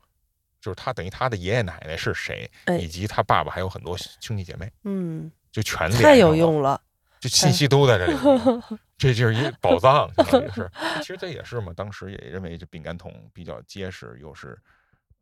[0.60, 6.80] 就是他等于他的爷爷奶奶是谁，哎以及他爸爸还有很多兄弟姐妹，嗯，就全连太有，用了。
[7.20, 8.62] 这信息都在这里面，
[8.96, 10.70] 这就是一宝藏，相当于是。
[10.98, 14.56] 其实这也是嘛，当时也认为这饼干桶比较结实，又是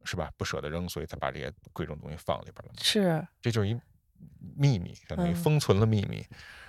[0.04, 2.72] 是吧，不舍得扔，所以才把这些贵重东西放里边了。
[2.82, 3.80] 是这就是一
[4.54, 6.22] 秘密，相当于嗯封存了秘密。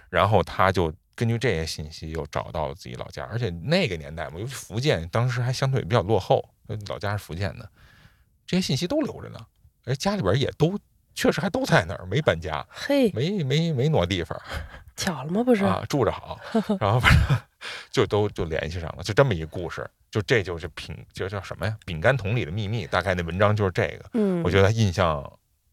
[0.09, 7.70] 然后他就根据这些信息又找到了自己老家，而且那个年代嘛，尤其福建当时还相对比较落后，呃老家是福建的，
[8.48, 9.39] 这些信息都留着呢，
[9.86, 10.80] 而家里边也都
[11.14, 14.39] 确实还都在那儿，没搬家，嘿，没没没挪地方
[14.95, 15.43] 巧了吗？
[15.43, 16.39] 不是，啊，住着好，
[16.80, 17.38] 然后反正
[17.91, 21.78] 就都就联系上了，就这么一个故事，就这就是品，就叫什么呀？
[21.86, 25.24] 饼干桶里的秘密，大概那文章就是这个，嗯，我觉得印象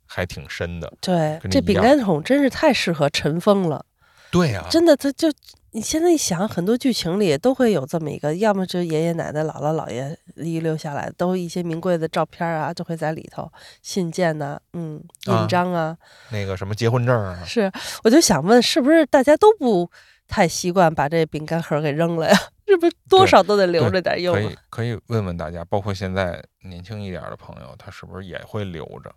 [0.06, 0.92] 还挺深的。
[1.00, 3.86] 对，这饼干桶真是太适合尘封了，
[4.30, 5.32] 对呀、真的，它就
[5.74, 13.50] 你现在一想，很多剧情里都会有这么一个，要么就爷爷奶奶、姥姥姥爷遗留下来，都一些名贵的照片啊，就会在里头，
[13.82, 15.96] 信件呐、嗯，啊印章啊，
[16.30, 17.70] 那个什么结婚证啊，是，
[18.04, 19.90] 我就想问，是不是大家都不
[20.28, 22.38] 太习惯把这饼干盒给扔了呀？
[22.68, 24.40] 是不是多少都得留着点用啊？
[24.40, 29.12] 可以可以问问大家，包括现在年轻一点的朋友，他是不是也会留着？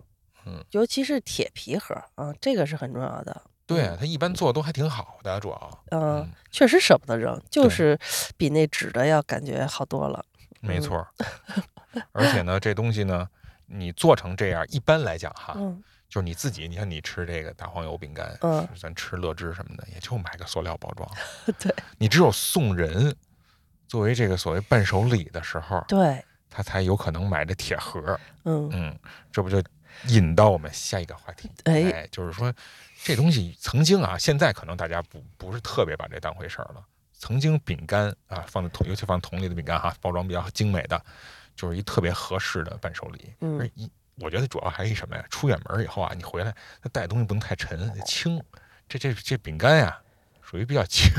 [0.47, 3.43] 嗯尤其是铁皮盒啊，这个是很重要的。
[3.67, 7.99] 对啊，他一般做的都还挺好的，主要，嗯，嗯，确实舍不得扔，就是
[8.37, 10.25] 比那纸的要感觉好多了。
[10.61, 11.07] 没错儿。
[12.13, 13.27] 而且呢，这东西呢，
[13.65, 21.09] 你做成这样，一般来讲哈，嗯就是你自己，你看你吃这个大黄油饼干，嗯，咱吃乐之什么的，也就买个塑料包装。
[21.59, 23.13] 对你只有送人
[23.89, 28.19] 作为这个所谓伴手礼的时候，对，他才有可能买这铁盒儿。
[28.45, 28.99] 嗯，嗯，
[29.33, 29.61] 这不就
[30.07, 31.51] 引到我们下一个话题？
[31.65, 32.53] 哎就是说
[33.03, 36.85] 这东西曾经啊，现在可能大家不不是特别把这当回事儿了。
[37.13, 41.03] 曾经饼干啊，放在桶，尤其放桶里的饼干哈，包装比较精美的，
[41.55, 43.33] 就是一特别合适的伴手礼。
[43.41, 43.89] 嗯而一
[44.19, 45.25] 我觉得主要还是一什么呀？
[45.29, 48.43] 出远门以后啊，你回来那带的东西不能太沉，得轻。
[48.89, 49.99] 这这这饼干呀，
[50.49, 51.11] 属于比较轻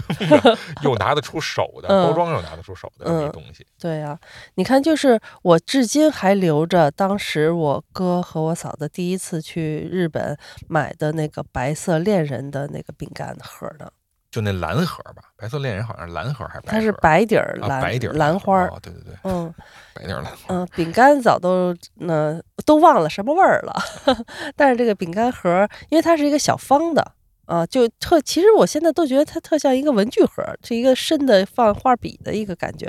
[0.42, 3.66] 的， 又拿得出手的，嗯包装又拿得出手的这么一嗯东西。
[3.78, 4.18] 对呀、
[4.54, 13.90] 你看，就是我至今还留着当时我哥和我嫂子第一次去日本买的那个白色恋人的那个饼干盒呢，
[14.30, 16.72] 就那蓝盒吧，白色恋人好像是蓝盒还是白盒？
[16.72, 19.54] 它是白底儿啊，蓝、白底儿蓝花儿，哦，对对对，嗯
[19.94, 20.32] 白底儿蓝。
[20.48, 23.74] 嗯，饼干早都那、都忘了什么味儿了，
[24.56, 27.12] 但是这个饼干盒，因为它是一个小方的。
[27.48, 32.86] 啊，就特，其实我现在都觉得它特像一个文具盒，是一个深的放画笔的一个感觉，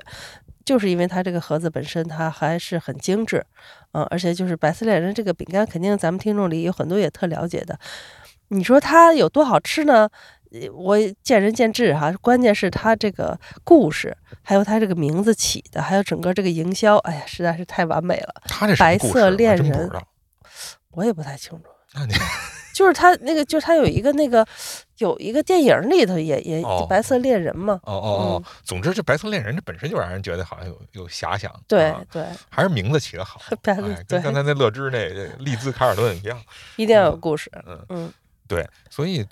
[0.66, 3.45] 就是因为它这个盒子本身它还是很精致，
[3.93, 7.80] 嗯，而且就是白色恋人这个饼干，肯定咱们听众里有很多也特了解的。
[8.49, 10.10] 你说它有多好吃呢？
[10.51, 18.34] 呃我见仁见智哈，关键是它这个故事，还有它这个名字起的，还有整个这个营销，哎呀，实在是太完美了。
[18.78, 19.89] 白色恋人。
[20.91, 22.14] 我也不太清楚，那你
[22.80, 24.48] 就是他那个，就是他有一个那个
[25.00, 28.08] 有一个电影里头也也哦白色恋人嘛，哦哦
[28.42, 36.42] 哦，总之这白色恋人这本身就让人觉得好像有有遐想，对啊对，还是名字起得好， 哎，跟刚才那乐之那这利兹卡尔顿一样，
[36.78, 38.14] 一定要有故事，嗯，嗯。
[38.48, 39.26] 对，所以，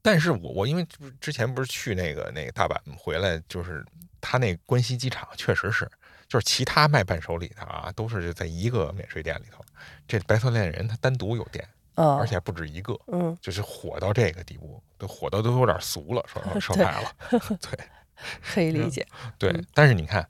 [0.00, 0.86] 但是我我因为
[1.20, 3.84] 之前不是去那个那个大阪回来，就是
[4.18, 5.86] 他那关西机场确实是，
[6.26, 9.62] 就是其他卖伴手礼的啊，都是在一个免税店里头，
[10.08, 11.62] 这白色恋人他单独有店，
[11.96, 17.10] 哦，而且还不止一个，嗯，就是火到这个地步，都火到都有点俗了，说 说白了，
[17.60, 17.78] 对
[18.42, 19.06] 可以理解，
[19.38, 20.28] 对嗯，但是你看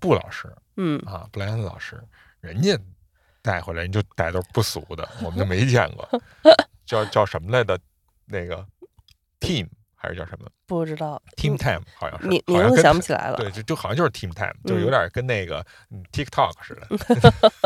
[0.00, 2.02] 布老师嗯啊，布莱恩老师，
[2.40, 2.78] 人家
[3.42, 6.08] 带回来人就带都是不俗的，我们就没见过，
[6.86, 7.78] 叫叫什么来的？
[8.30, 8.62] 那个
[9.40, 11.80] team 还是叫什么不知道 team time？
[11.94, 17.62] 好像是名名字好像想不起来了，对，就就好像就是 team time，就嗯有点跟那个嗯 TikTok 似的。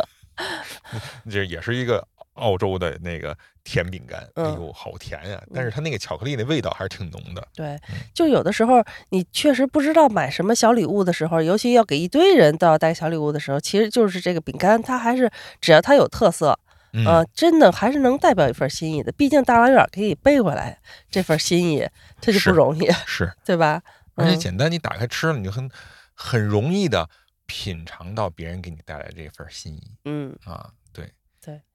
[1.29, 5.43] 这也是一个澳洲的那个甜饼干，哎嗯呦，好甜呀！
[5.55, 7.47] 但是它那个巧克力的味道还是挺浓的。
[7.55, 7.79] 对，
[8.15, 15.31] 就有的时候你确实不知道买什么小礼物的时候，尤其要给一堆人都要带小礼物的时候，其实就是这个饼干，它还是
[15.61, 16.59] 只要它有特色，
[16.93, 19.13] 嗯，呃，真的还是能代表一份心意的。
[19.13, 20.79] 毕竟大老远可以背回来
[21.11, 21.87] 这份心意，
[22.21, 23.83] 这就不容易，是， 对吧？
[24.17, 25.71] 嗯而且简单，你打开吃了，你就很
[26.15, 27.09] 很容易的
[27.47, 30.71] 品尝到别人给你带来这份心意嗯，啊。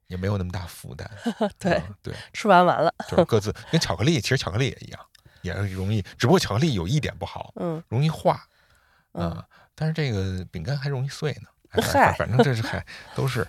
[0.07, 1.09] 也没有那么大负担。
[1.59, 4.99] 对啊对，吃完完了，就是各自 跟巧克力，其实巧克力也一样，
[5.41, 8.43] 也是容易，只不过巧克力有一点不好，嗯容易化
[9.13, 9.45] 嗯啊，
[9.75, 11.49] 但是这个饼干还容易碎呢。
[11.83, 12.83] 嗨反正这是还
[13.13, 13.45] 都是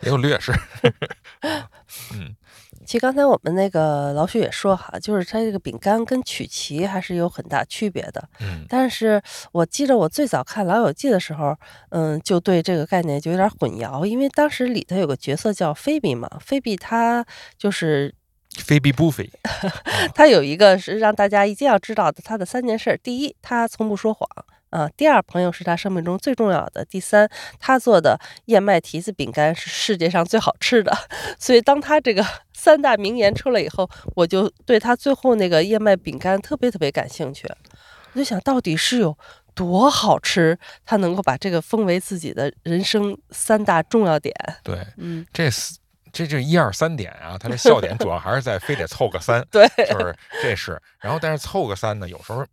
[0.00, 0.50] 也有劣势。
[2.14, 2.34] 嗯，
[2.86, 8.28] 其实刚才我们那个老许也说哈，就是它这个饼干跟曲奇还是有很大区别的。
[8.40, 9.20] 嗯但是
[9.52, 11.54] 我记着我最早看《老友记》的时候，
[11.90, 17.24] 嗯，就对这个概念就有点混淆，因为当时里头有个角色叫菲比嘛，菲比她
[17.58, 18.14] 就是
[18.56, 19.30] 菲比不菲，
[20.14, 24.28] 她有一个是让大家一定要知道的她的三件事儿：第一，她从不说谎。
[24.70, 26.84] 啊，第二，朋友是他生命中最重要的。
[26.84, 30.96] 第三，他做的燕麦提子饼干是世界上最好吃的。
[31.38, 37.48] 所以，当他这个 三大名言出来以后，我就对他最后那个燕麦饼干特别特别感兴趣。
[38.12, 39.16] 我就想到底是有
[39.54, 44.34] 多好吃，他能够把这个封为自己的人生三大重要点。
[44.62, 45.78] 对，嗯，这四
[46.12, 52.44] 这就一二三点啊，他这笑点主要还是在非得凑个三， 对，就是这是，然后但是凑个三呢，有时候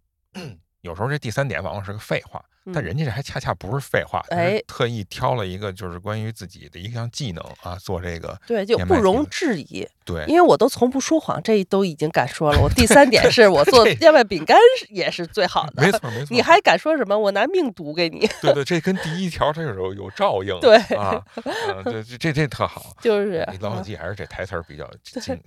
[0.88, 2.42] 有时候这第三点往往是个废话，
[2.74, 12.60] 但嗯人家这还恰恰不是废话，哎特意挑了一个就是关于自己的一项技能啊，做这个对，就不容置疑，对因为我都从不说谎，这都已经敢说了。
[12.62, 14.58] 我第三点是我做燕麦饼干
[14.90, 15.82] 也是最好的。
[15.82, 17.18] 没错没错，你还敢说什么？
[17.18, 25.38] 我拿命赌给你，对对，这跟第一条它有有有照应，对啊，嗯，对这这这特好， 就是哎老友啊记还是这台词儿比较精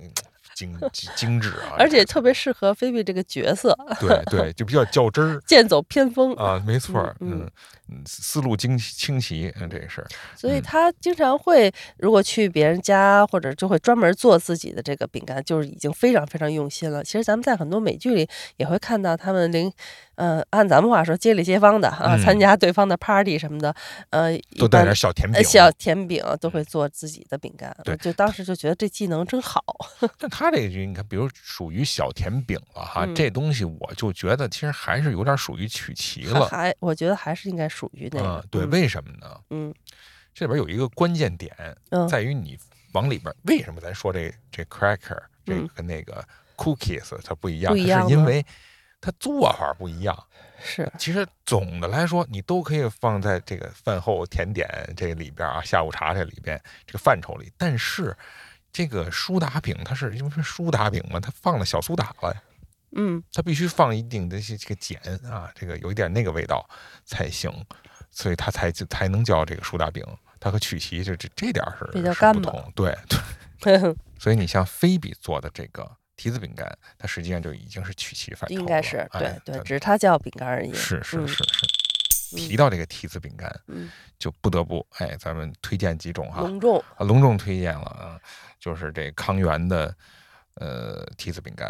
[0.61, 5.41] 精精精致啊，而且特别适合菲比这个角色，对对，就比较较真儿。
[5.49, 6.35] 剑走偏锋。
[6.35, 7.51] 啊，没错儿，嗯嗯
[7.89, 10.07] 嗯，思路清清奇，嗯，这个是，
[10.37, 17.03] 所以嗯他经常会，如果去别人家，或者就会专门做自己的这个饼干，就是已经非常非常用心了。
[17.03, 19.73] 其实咱们在很多美剧里也会看到他们邻，
[20.21, 23.75] 呃，按咱们话说，街里街坊的啊，嗯参加对方的 party 什么的，
[24.11, 27.75] 呃，都带点小甜饼，呃小甜饼都会做自己的饼干。
[27.85, 29.65] 对就当时就觉得这技能真好。
[30.19, 38.29] 但他这个就你看，比如属于小甜饼了哈，嗯这东西我就觉得其实还是有点属于曲奇了，还我觉得还是应该属于那个。
[38.29, 39.41] 啊，对，嗯为什么呢？
[39.49, 39.75] 嗯
[40.35, 41.51] 这里边有一个关键点，
[41.89, 42.59] 嗯在于你
[42.93, 46.23] 往里边，为什么咱说这这 cracker 这嗯个跟那个
[46.57, 47.75] cookies 它不一样？
[47.75, 48.45] 是因为
[49.01, 50.27] 它做法不一样。
[50.63, 57.51] 是其实总的来说，你都可以放在这个饭后甜点这里边啊，下午茶这里边这个范畴里。
[57.57, 58.15] 但是
[58.71, 62.37] 这个苏打饼，它是因为是苏打饼嘛，它放了小苏打了，
[62.95, 66.69] 嗯它必须放一定的这这个碱啊，这个有一点那个味道
[67.07, 67.51] 才行，
[68.11, 70.05] 所以它才才能叫这个苏打饼。
[70.39, 72.95] 它和曲奇就这这点是比较干不同，对
[73.59, 73.79] 对。
[74.19, 75.91] 所以你像菲比做的这个
[76.21, 80.75] 提子饼干，它实际上就已经是曲奇范畴了，应该是对对，只是它叫饼干而已。
[80.75, 81.67] 是是嗯是是。
[81.67, 81.69] 嗯
[82.37, 86.79] 提到这个提子饼干，嗯，就不得不哎，咱们推荐几种哈，隆重。
[86.97, 88.21] 啊，隆重推荐了啊，
[88.61, 89.93] 就是这康源的
[90.55, 91.69] 呃提子饼干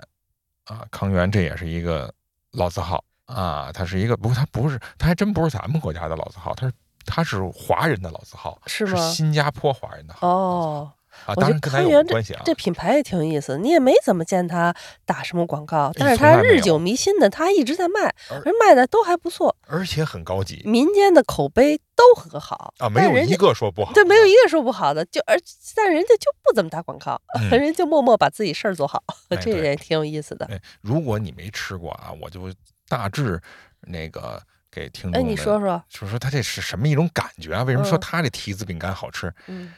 [0.64, 2.12] 啊，康源这也是一个
[2.51, 6.72] 老字号啊，它是一个不过它不是，它还真不是咱们国家的老字号，它是
[7.07, 10.92] 它是华人的老字号，是新加坡华人的号哦，
[11.26, 25.36] 啊，我觉得当然跟咱康源有关系啊，这品牌也挺有意思，你也没怎么见他打什么广告，但是他日久弥新的，他一直在卖，而而卖的都还不错，而且很高级民间的口碑都很好啊，没有一个说不好的，对，没有一个说不好的，就而
[25.74, 30.46] 但人家就不怎么打广告，嗯人家就默默把自己事儿做好，哎 这对也挺有意思的。
[30.46, 32.52] 哎，如果你没吃过啊，我就
[32.88, 33.40] 大致
[33.82, 34.40] 那个
[34.70, 37.62] 给听众哎，们你说说，就是说它这是什么一种感觉啊？
[37.62, 39.32] 为什么说嗯它这提子饼干好吃？
[39.46, 39.72] 嗯，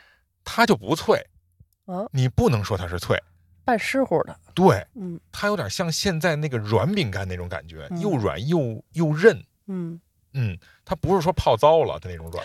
[0.45, 1.24] 它就不脆，
[1.86, 3.20] 啊，你不能说它是脆，
[3.64, 5.18] 半湿乎的，对，嗯。
[5.30, 8.01] 它有点像现在那个软饼干那种感觉，嗯。
[8.01, 9.43] 又软又又韧。
[9.66, 10.01] 嗯。
[10.34, 12.45] 嗯，它不是说泡糟了的那种软，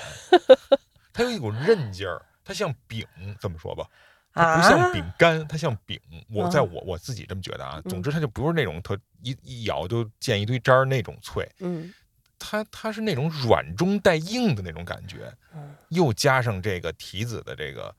[1.14, 3.06] 它有一股韧劲儿，它像饼，
[3.40, 3.88] 这么说吧。
[4.34, 6.00] 它不像啊饼干，它像饼。
[6.30, 7.82] 我在啊我我自己这么觉得啊。
[7.86, 7.90] 嗯。
[7.90, 11.92] 总之，它就不是那种特一一咬就见一堆渣儿那种脆，嗯
[12.40, 15.76] 它它是那种软中带硬的那种感觉，嗯。
[15.90, 17.96] 又加上这个提子的这个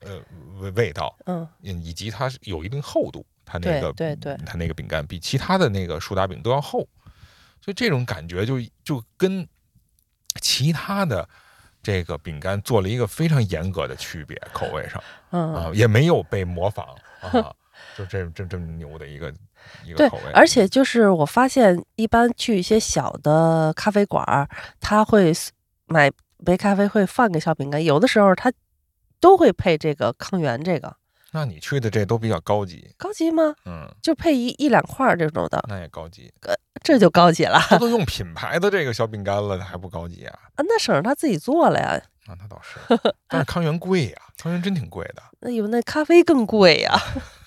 [0.00, 0.20] 呃
[0.60, 1.46] 味味道，嗯。
[1.62, 6.80] 嗯，以及它是有一定厚度，它那个对对它那个饼干比其他的那个苏打饼都要厚，
[7.60, 9.46] 所以这种感觉就就跟
[10.40, 11.28] 其他的
[11.82, 16.86] 这个饼干做了一个非常严格的区别，口味上嗯，啊，也没有被模仿
[17.20, 17.54] 啊，
[17.96, 19.32] 就这这这么牛的一个
[19.84, 24.48] 一个对口味，，而且就是我发现，一般去一些小的咖啡馆儿，
[24.80, 25.32] 他会
[25.86, 26.10] 买
[26.44, 28.52] 杯咖啡，会放个小饼干，有的时候他
[29.20, 30.96] 都会配这个康源，这个
[31.32, 33.54] 那你去的这都比较高级，高级吗？
[33.66, 36.32] 嗯，就配一一两块儿这种的，那也高级，
[36.82, 40.38] 这就高级了这都 用品牌的这个小饼干了，还不高级啊？
[40.54, 40.64] 啊！
[40.66, 42.00] 那省着他自己做了呀。
[42.26, 42.78] 啊，那倒是，
[43.28, 46.98] 但是康源贵呀，康源真挺贵的，那有那咖啡更贵呀。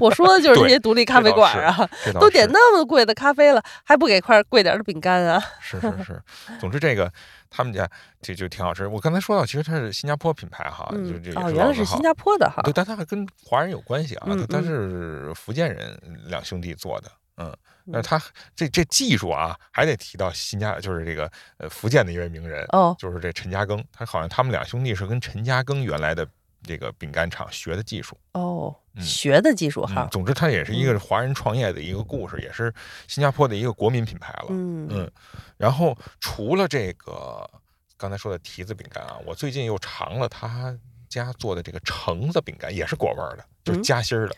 [0.00, 1.88] 我说的就是这些独立咖啡馆啊，
[2.20, 5.40] 都点那么贵的咖啡了，还不给块贵点的饼干啊？
[5.60, 6.22] 是是是，
[6.58, 7.12] 总之这个
[7.48, 7.88] 他们家
[8.20, 8.86] 这就挺好吃。
[8.88, 12.00] 我刚才说到，其实它是新加坡品牌哈，就嗯这，个哦，原来是新。
[12.00, 12.72] 加坡的哈对，。
[12.72, 17.54] 但它还跟华人有关系啊，嗯它是福建人两兄弟做的，嗯，
[17.92, 18.22] 但嗯是他
[18.56, 26.26] 这这技术啊，还得提到新加，就是这个呃福建的一位名人，哦，就是这陈嘉庚，他好像他们两兄弟是跟陈嘉庚原来的
[26.62, 32.72] 这个饼干厂学的技术，哦，嗯学的技术嗯哈，，总之它也是一个华人创业的一个故事，也是
[33.08, 35.10] 新加坡的一个国民品牌了，嗯嗯，
[35.56, 37.48] 然后除了这个
[37.96, 40.76] 刚才说的提子饼干啊，我最近又尝了他
[41.08, 44.36] 家做的这个橙子饼干，也是果味儿的，就是嗯夹心儿的，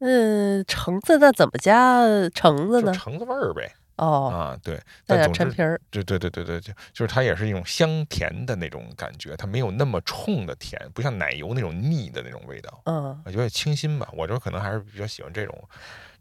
[0.00, 2.02] 嗯，橙子那怎么加
[2.34, 2.92] 橙子呢？
[2.92, 3.74] 橙子味儿呗。
[3.96, 4.76] 哦，啊，对，
[5.06, 5.80] 带但总之，点陈皮儿。
[5.90, 14.08] 对对对对对，就就是它也是一种香甜的那种感觉，它没有那么冲的甜，不像奶油那种腻的那种味道，嗯，我觉得清新吧。
[14.12, 15.68] 我这可能还是比较喜欢这种。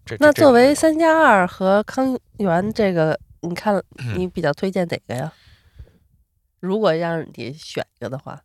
[0.06, 5.34] 这那作为三加二和康源这个，你看嗯你比较推荐哪个呀？
[6.60, 8.42] 如果让你选一个的话，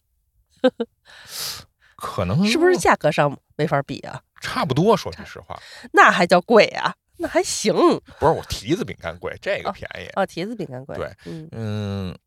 [1.96, 4.20] 可能是不是价格上没法比啊？
[4.40, 4.96] 差不多？
[4.96, 5.58] 说句实话，
[5.92, 6.94] 那还叫贵啊？
[7.20, 7.74] 那还行
[8.18, 10.08] 不是我提子饼干贵，这个哦便宜。
[10.14, 10.96] 哦，提子饼干贵。
[10.96, 12.18] 对，嗯，嗯，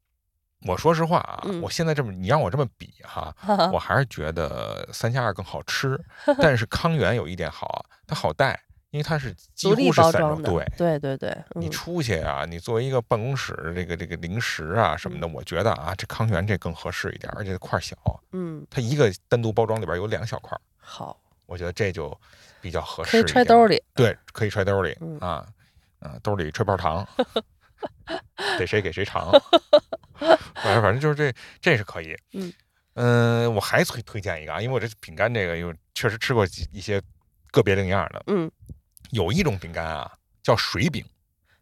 [0.67, 3.35] 我说实话啊，嗯我现在这么你让我这么比哈，
[3.73, 5.99] 我还是觉得三加二更好吃。
[6.39, 8.59] 但是康源有一点好啊，它好带，
[8.91, 10.35] 因为它是几乎是散装。
[10.35, 10.49] 包装的。
[10.77, 17.97] 对，对对对，你嗯出去啊，你作为一个办公室这个这个零食啊什么的，我觉得啊，这康源这更合适一点，而且块儿小，
[18.31, 22.15] 嗯，它一个单独包装里边有两小块儿，好，我觉得这就
[22.63, 23.11] 比较合适。
[23.11, 23.67] 可以揣兜。
[23.67, 23.83] 里。
[23.93, 25.45] 对，可以揣兜里嗯啊，
[25.99, 27.05] 啊，兜里揣包糖，
[28.57, 29.29] 给谁给谁尝。
[30.55, 32.15] 反正反正就是这，这是可以。
[32.31, 32.53] 嗯
[32.95, 37.01] 嗯，我还推推荐一个啊，因为我这饼干这个有确实吃过几一些
[37.51, 38.49] 个别另样的，嗯，
[39.11, 40.09] 有一种饼干啊
[40.41, 41.03] 叫水饼，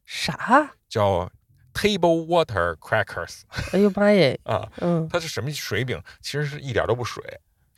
[0.06, 0.72] 啥？
[0.88, 1.32] 叫
[1.74, 3.42] table water crackers
[3.72, 4.38] 哎呦妈耶！
[4.44, 6.00] 啊，嗯它是什么水饼？
[6.22, 7.24] 其实是一点都不水，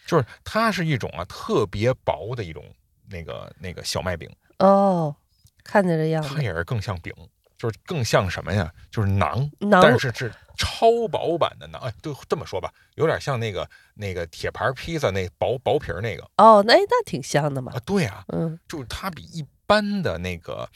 [0.07, 2.65] 就是它是一种啊特别薄的一种
[3.14, 5.16] 那个那个小麦饼，哦，
[5.64, 7.14] 看见这样子，它也是更像饼，
[7.55, 8.74] 就是更像什么呀？
[8.89, 11.78] 就是馕，馕但是是超薄版的馕。
[11.78, 17.80] 哎，对，这么说吧，有点像那个那个铁盘披萨那薄薄皮儿那个哦，那那挺香的嘛啊。。
[17.86, 20.68] 对啊，嗯就是它比一般的那个。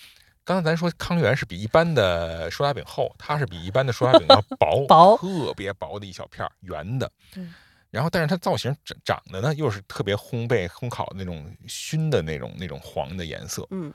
[0.44, 7.12] 刚才咱说康源是比一般的手打饼厚，它是比一般的手打饼要 薄，薄特别薄的一小片儿，圆的。
[7.36, 7.54] 嗯
[7.98, 13.66] 然后，但是它造型长长得呢，又是特别烘焙、烘烤那种熏的那种那种黄的颜色。
[13.72, 13.92] 嗯。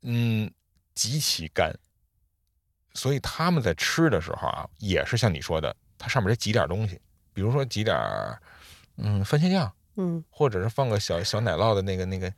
[0.00, 0.50] 嗯，
[0.94, 1.70] 极其干，
[2.94, 6.98] 所以他们在吃的时候啊，也是像你说的，它上面得挤点东西，
[7.34, 8.40] 比如说挤点儿
[8.96, 10.24] 嗯番茄酱，嗯。
[10.30, 12.32] 或者是放个小小奶酪的那个那个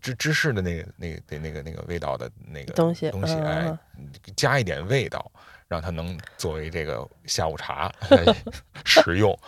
[0.00, 3.78] 芝芝士的那个那个那个那个味道的那个东西东西，嗯哎，
[4.36, 5.32] 加一点味道，
[5.70, 8.24] 让它能作为这个下午茶 来
[8.84, 9.38] 食用。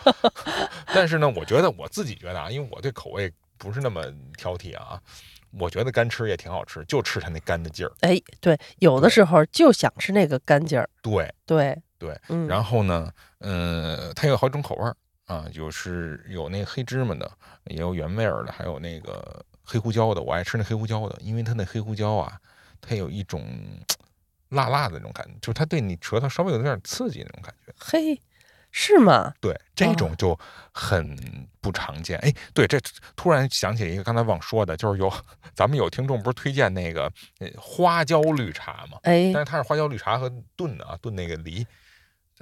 [0.95, 4.01] 但是呢，我觉得我自己觉得啊，因为我对口味不是那么
[4.37, 4.97] 挑剔啊，
[5.59, 7.91] 我觉得干吃也挺好吃，就吃它那干的劲儿。
[7.99, 10.89] 哎，对，有的时候就想吃那个干劲儿。
[11.01, 14.95] 对，对对，嗯，然后呢，嗯，它有好几种口味儿
[15.25, 17.29] 啊，有是有那黑芝麻的，
[17.65, 20.21] 也有原味儿的，还有那个黑胡椒的。
[20.21, 22.39] 我爱吃那黑胡椒的，因为它那黑胡椒啊，
[22.79, 23.45] 它有一种
[24.53, 27.73] 辣辣的那种感觉，就是它对你舌头稍微有点刺激那种感觉。
[27.77, 28.21] 嘿，
[28.71, 29.33] 是吗？
[29.39, 30.37] 对，这种就
[30.71, 31.15] 很
[31.61, 32.17] 不常见。
[32.19, 32.79] 哎，对，这
[33.15, 35.11] 突然想起一个刚才忘说的，就是有
[35.53, 38.97] 咱们有听众不是推荐那个呃花椒绿茶吗？
[39.03, 41.65] 哎但，是它是花椒绿茶和炖的啊，炖那个梨。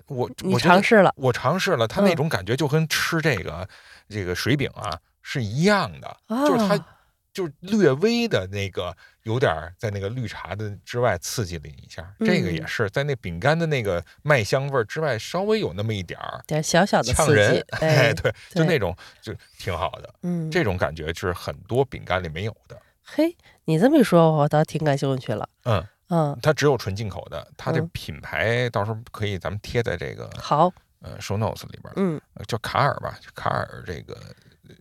[0.08, 1.14] 我你我尝试了？
[1.18, 3.68] 我尝试了，它那嗯种感觉就跟吃这个、
[4.08, 6.86] 这个水饼啊是一样的，就是它啊
[7.34, 12.68] 就是略微的那个有点儿在那个绿茶的之外刺激了你一下，这个也嗯。
[12.68, 25.48] 是在那饼干的那个麦香味儿之外稍微有那么一点儿点小小的刺呛人激，，哎，哎，对，就那种就挺好的，嗯，这种感觉是很多饼干里没有的，嘿，你这么一说，我倒挺感兴趣了。
[25.66, 25.86] 嗯。
[26.14, 27.90] 嗯，它只有纯进口的，它这嗯。
[27.94, 30.70] 品牌到时候可以咱们贴在这个好，
[31.00, 32.20] 呃 show notes 里边，嗯。
[32.34, 34.18] 呃叫卡尔吧，卡尔这个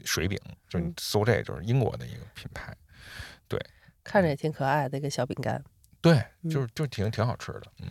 [0.05, 0.39] 水饼，
[0.69, 2.77] 就是你嗯搜这就是英国的一个品牌。
[3.49, 3.59] 对
[4.05, 5.63] 看着也挺可爱的一个小饼干。
[6.01, 7.63] 对，嗯就是就挺挺好吃的。
[7.81, 7.89] 嗯，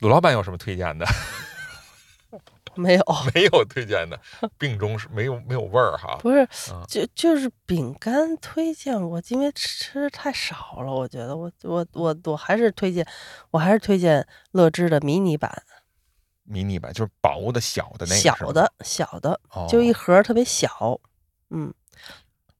[0.00, 1.06] 鲁老板有什么推荐的？
[2.76, 3.02] 没有，
[3.34, 4.20] 没有推荐的，
[4.56, 6.16] 病中是没有没有味儿哈。
[6.20, 13.04] 不是嗯，就就是饼干推荐我，因为吃太少了，我觉得我我我我还是推荐，
[13.50, 15.62] 我还是推荐乐之的迷你版，
[16.50, 20.98] 迷你版就是薄的小的那个，小的小的，哦就一盒特别小，
[21.50, 21.72] 嗯，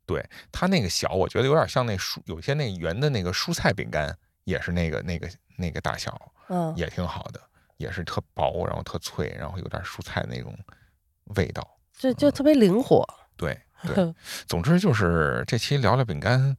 [0.05, 4.15] 对它那个小，我觉得有点像那蔬，有些那圆的那个蔬菜饼干，
[4.45, 7.41] 也是那个那个那个大小，嗯，也挺好的，
[7.79, 10.55] 也是特薄，然后特脆，然后有点蔬菜那种
[11.37, 11.67] 味道。
[11.97, 13.05] 就就特别灵活，
[13.37, 14.15] 对对，
[14.47, 16.57] 总之就是这期聊聊饼干，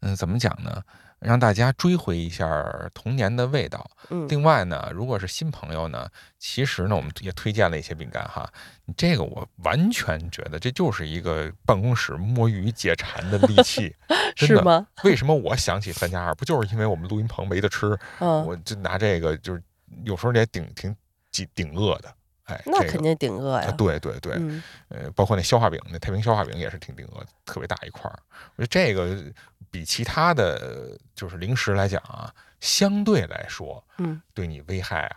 [0.00, 0.82] 嗯、怎么讲呢？
[1.24, 2.46] 让大家追回一下
[2.92, 3.90] 童年的味道。
[4.10, 6.08] 嗯另外呢，如果是新朋友呢，
[6.38, 8.48] 其实呢，我们也推荐了一些饼干哈。
[8.96, 13.94] 这个我完全觉得这就是一个办公室摸鱼解馋的利器，
[14.36, 14.56] 真的。
[14.56, 14.86] 是吗？
[15.02, 16.34] 为什么我想起三加二？
[16.34, 19.62] 不就是因为我们录音棚没得吃，嗯，我就拿这个，就是
[20.04, 20.94] 有时候也挺挺
[21.32, 22.14] 挺顶饿的。
[22.44, 28.18] 哎，这个那肯定顶饿啊呀，对对对，嗯呃，包括那消化饼，那太平消化饼也是挺顶饿，特别大一块儿。
[28.56, 29.32] 我觉得这个
[29.70, 35.16] 比其他的就是零食来讲啊，相对来说嗯，对你危害啊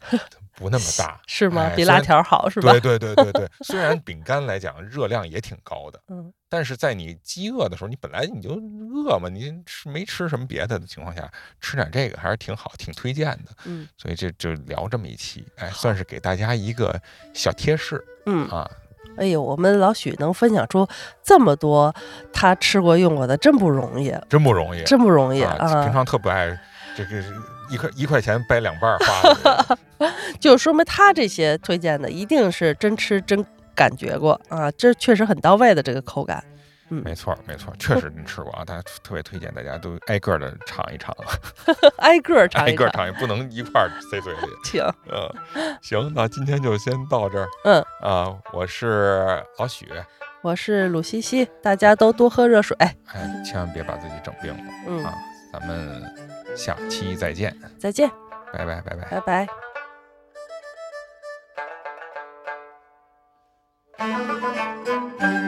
[0.56, 1.62] 不那么大，是吗？
[1.62, 2.70] 哎比辣条好是吧？
[2.72, 11.28] 对对对对对，虽然饼干来讲热量也挺高的，嗯但是在你饥饿的时候，你本来你就饿嘛，你吃没吃什么别的的情况下，
[11.60, 13.50] 吃点这个还是挺好，挺推荐的。
[13.64, 17.00] 嗯所以这就聊这么一期，哎，算是给大家一个
[17.32, 18.70] 小贴士嗯，啊。
[19.16, 20.86] 哎呦，我们老许能分享出
[21.22, 21.94] 这么多
[22.32, 25.56] 他吃过用过的，真不容易，真不容易，真不容易啊！
[25.56, 25.88] 平啊！
[25.90, 26.56] 常特不爱
[26.96, 27.22] 这个
[27.70, 29.76] 一块一块钱掰两半儿花
[30.40, 33.44] 就说明他这些推荐的一定是真吃真
[33.74, 36.42] 感觉过啊，这确实很到位的这个口感。
[36.88, 38.62] 没错儿没错儿，确实真吃过啊！
[38.64, 41.12] 大家特别推荐大家都挨个的尝一尝，
[41.98, 44.40] 挨个儿尝挨，个儿尝也，不能一块儿塞嘴里。
[44.62, 45.28] 请，嗯，
[45.82, 48.32] 行，那今天就先到这儿嗯，啊！
[48.52, 49.88] 我是老许，
[50.42, 52.76] 我是鲁西西，大家都多喝热水。
[52.78, 52.94] 哎，
[53.44, 55.14] 千万别把自己整病了嗯，啊！
[55.52, 56.02] 咱们
[56.54, 58.10] 下期再见，再见，
[58.52, 59.08] 拜拜拜拜。
[59.10, 59.48] 拜拜。
[63.96, 65.43] Thank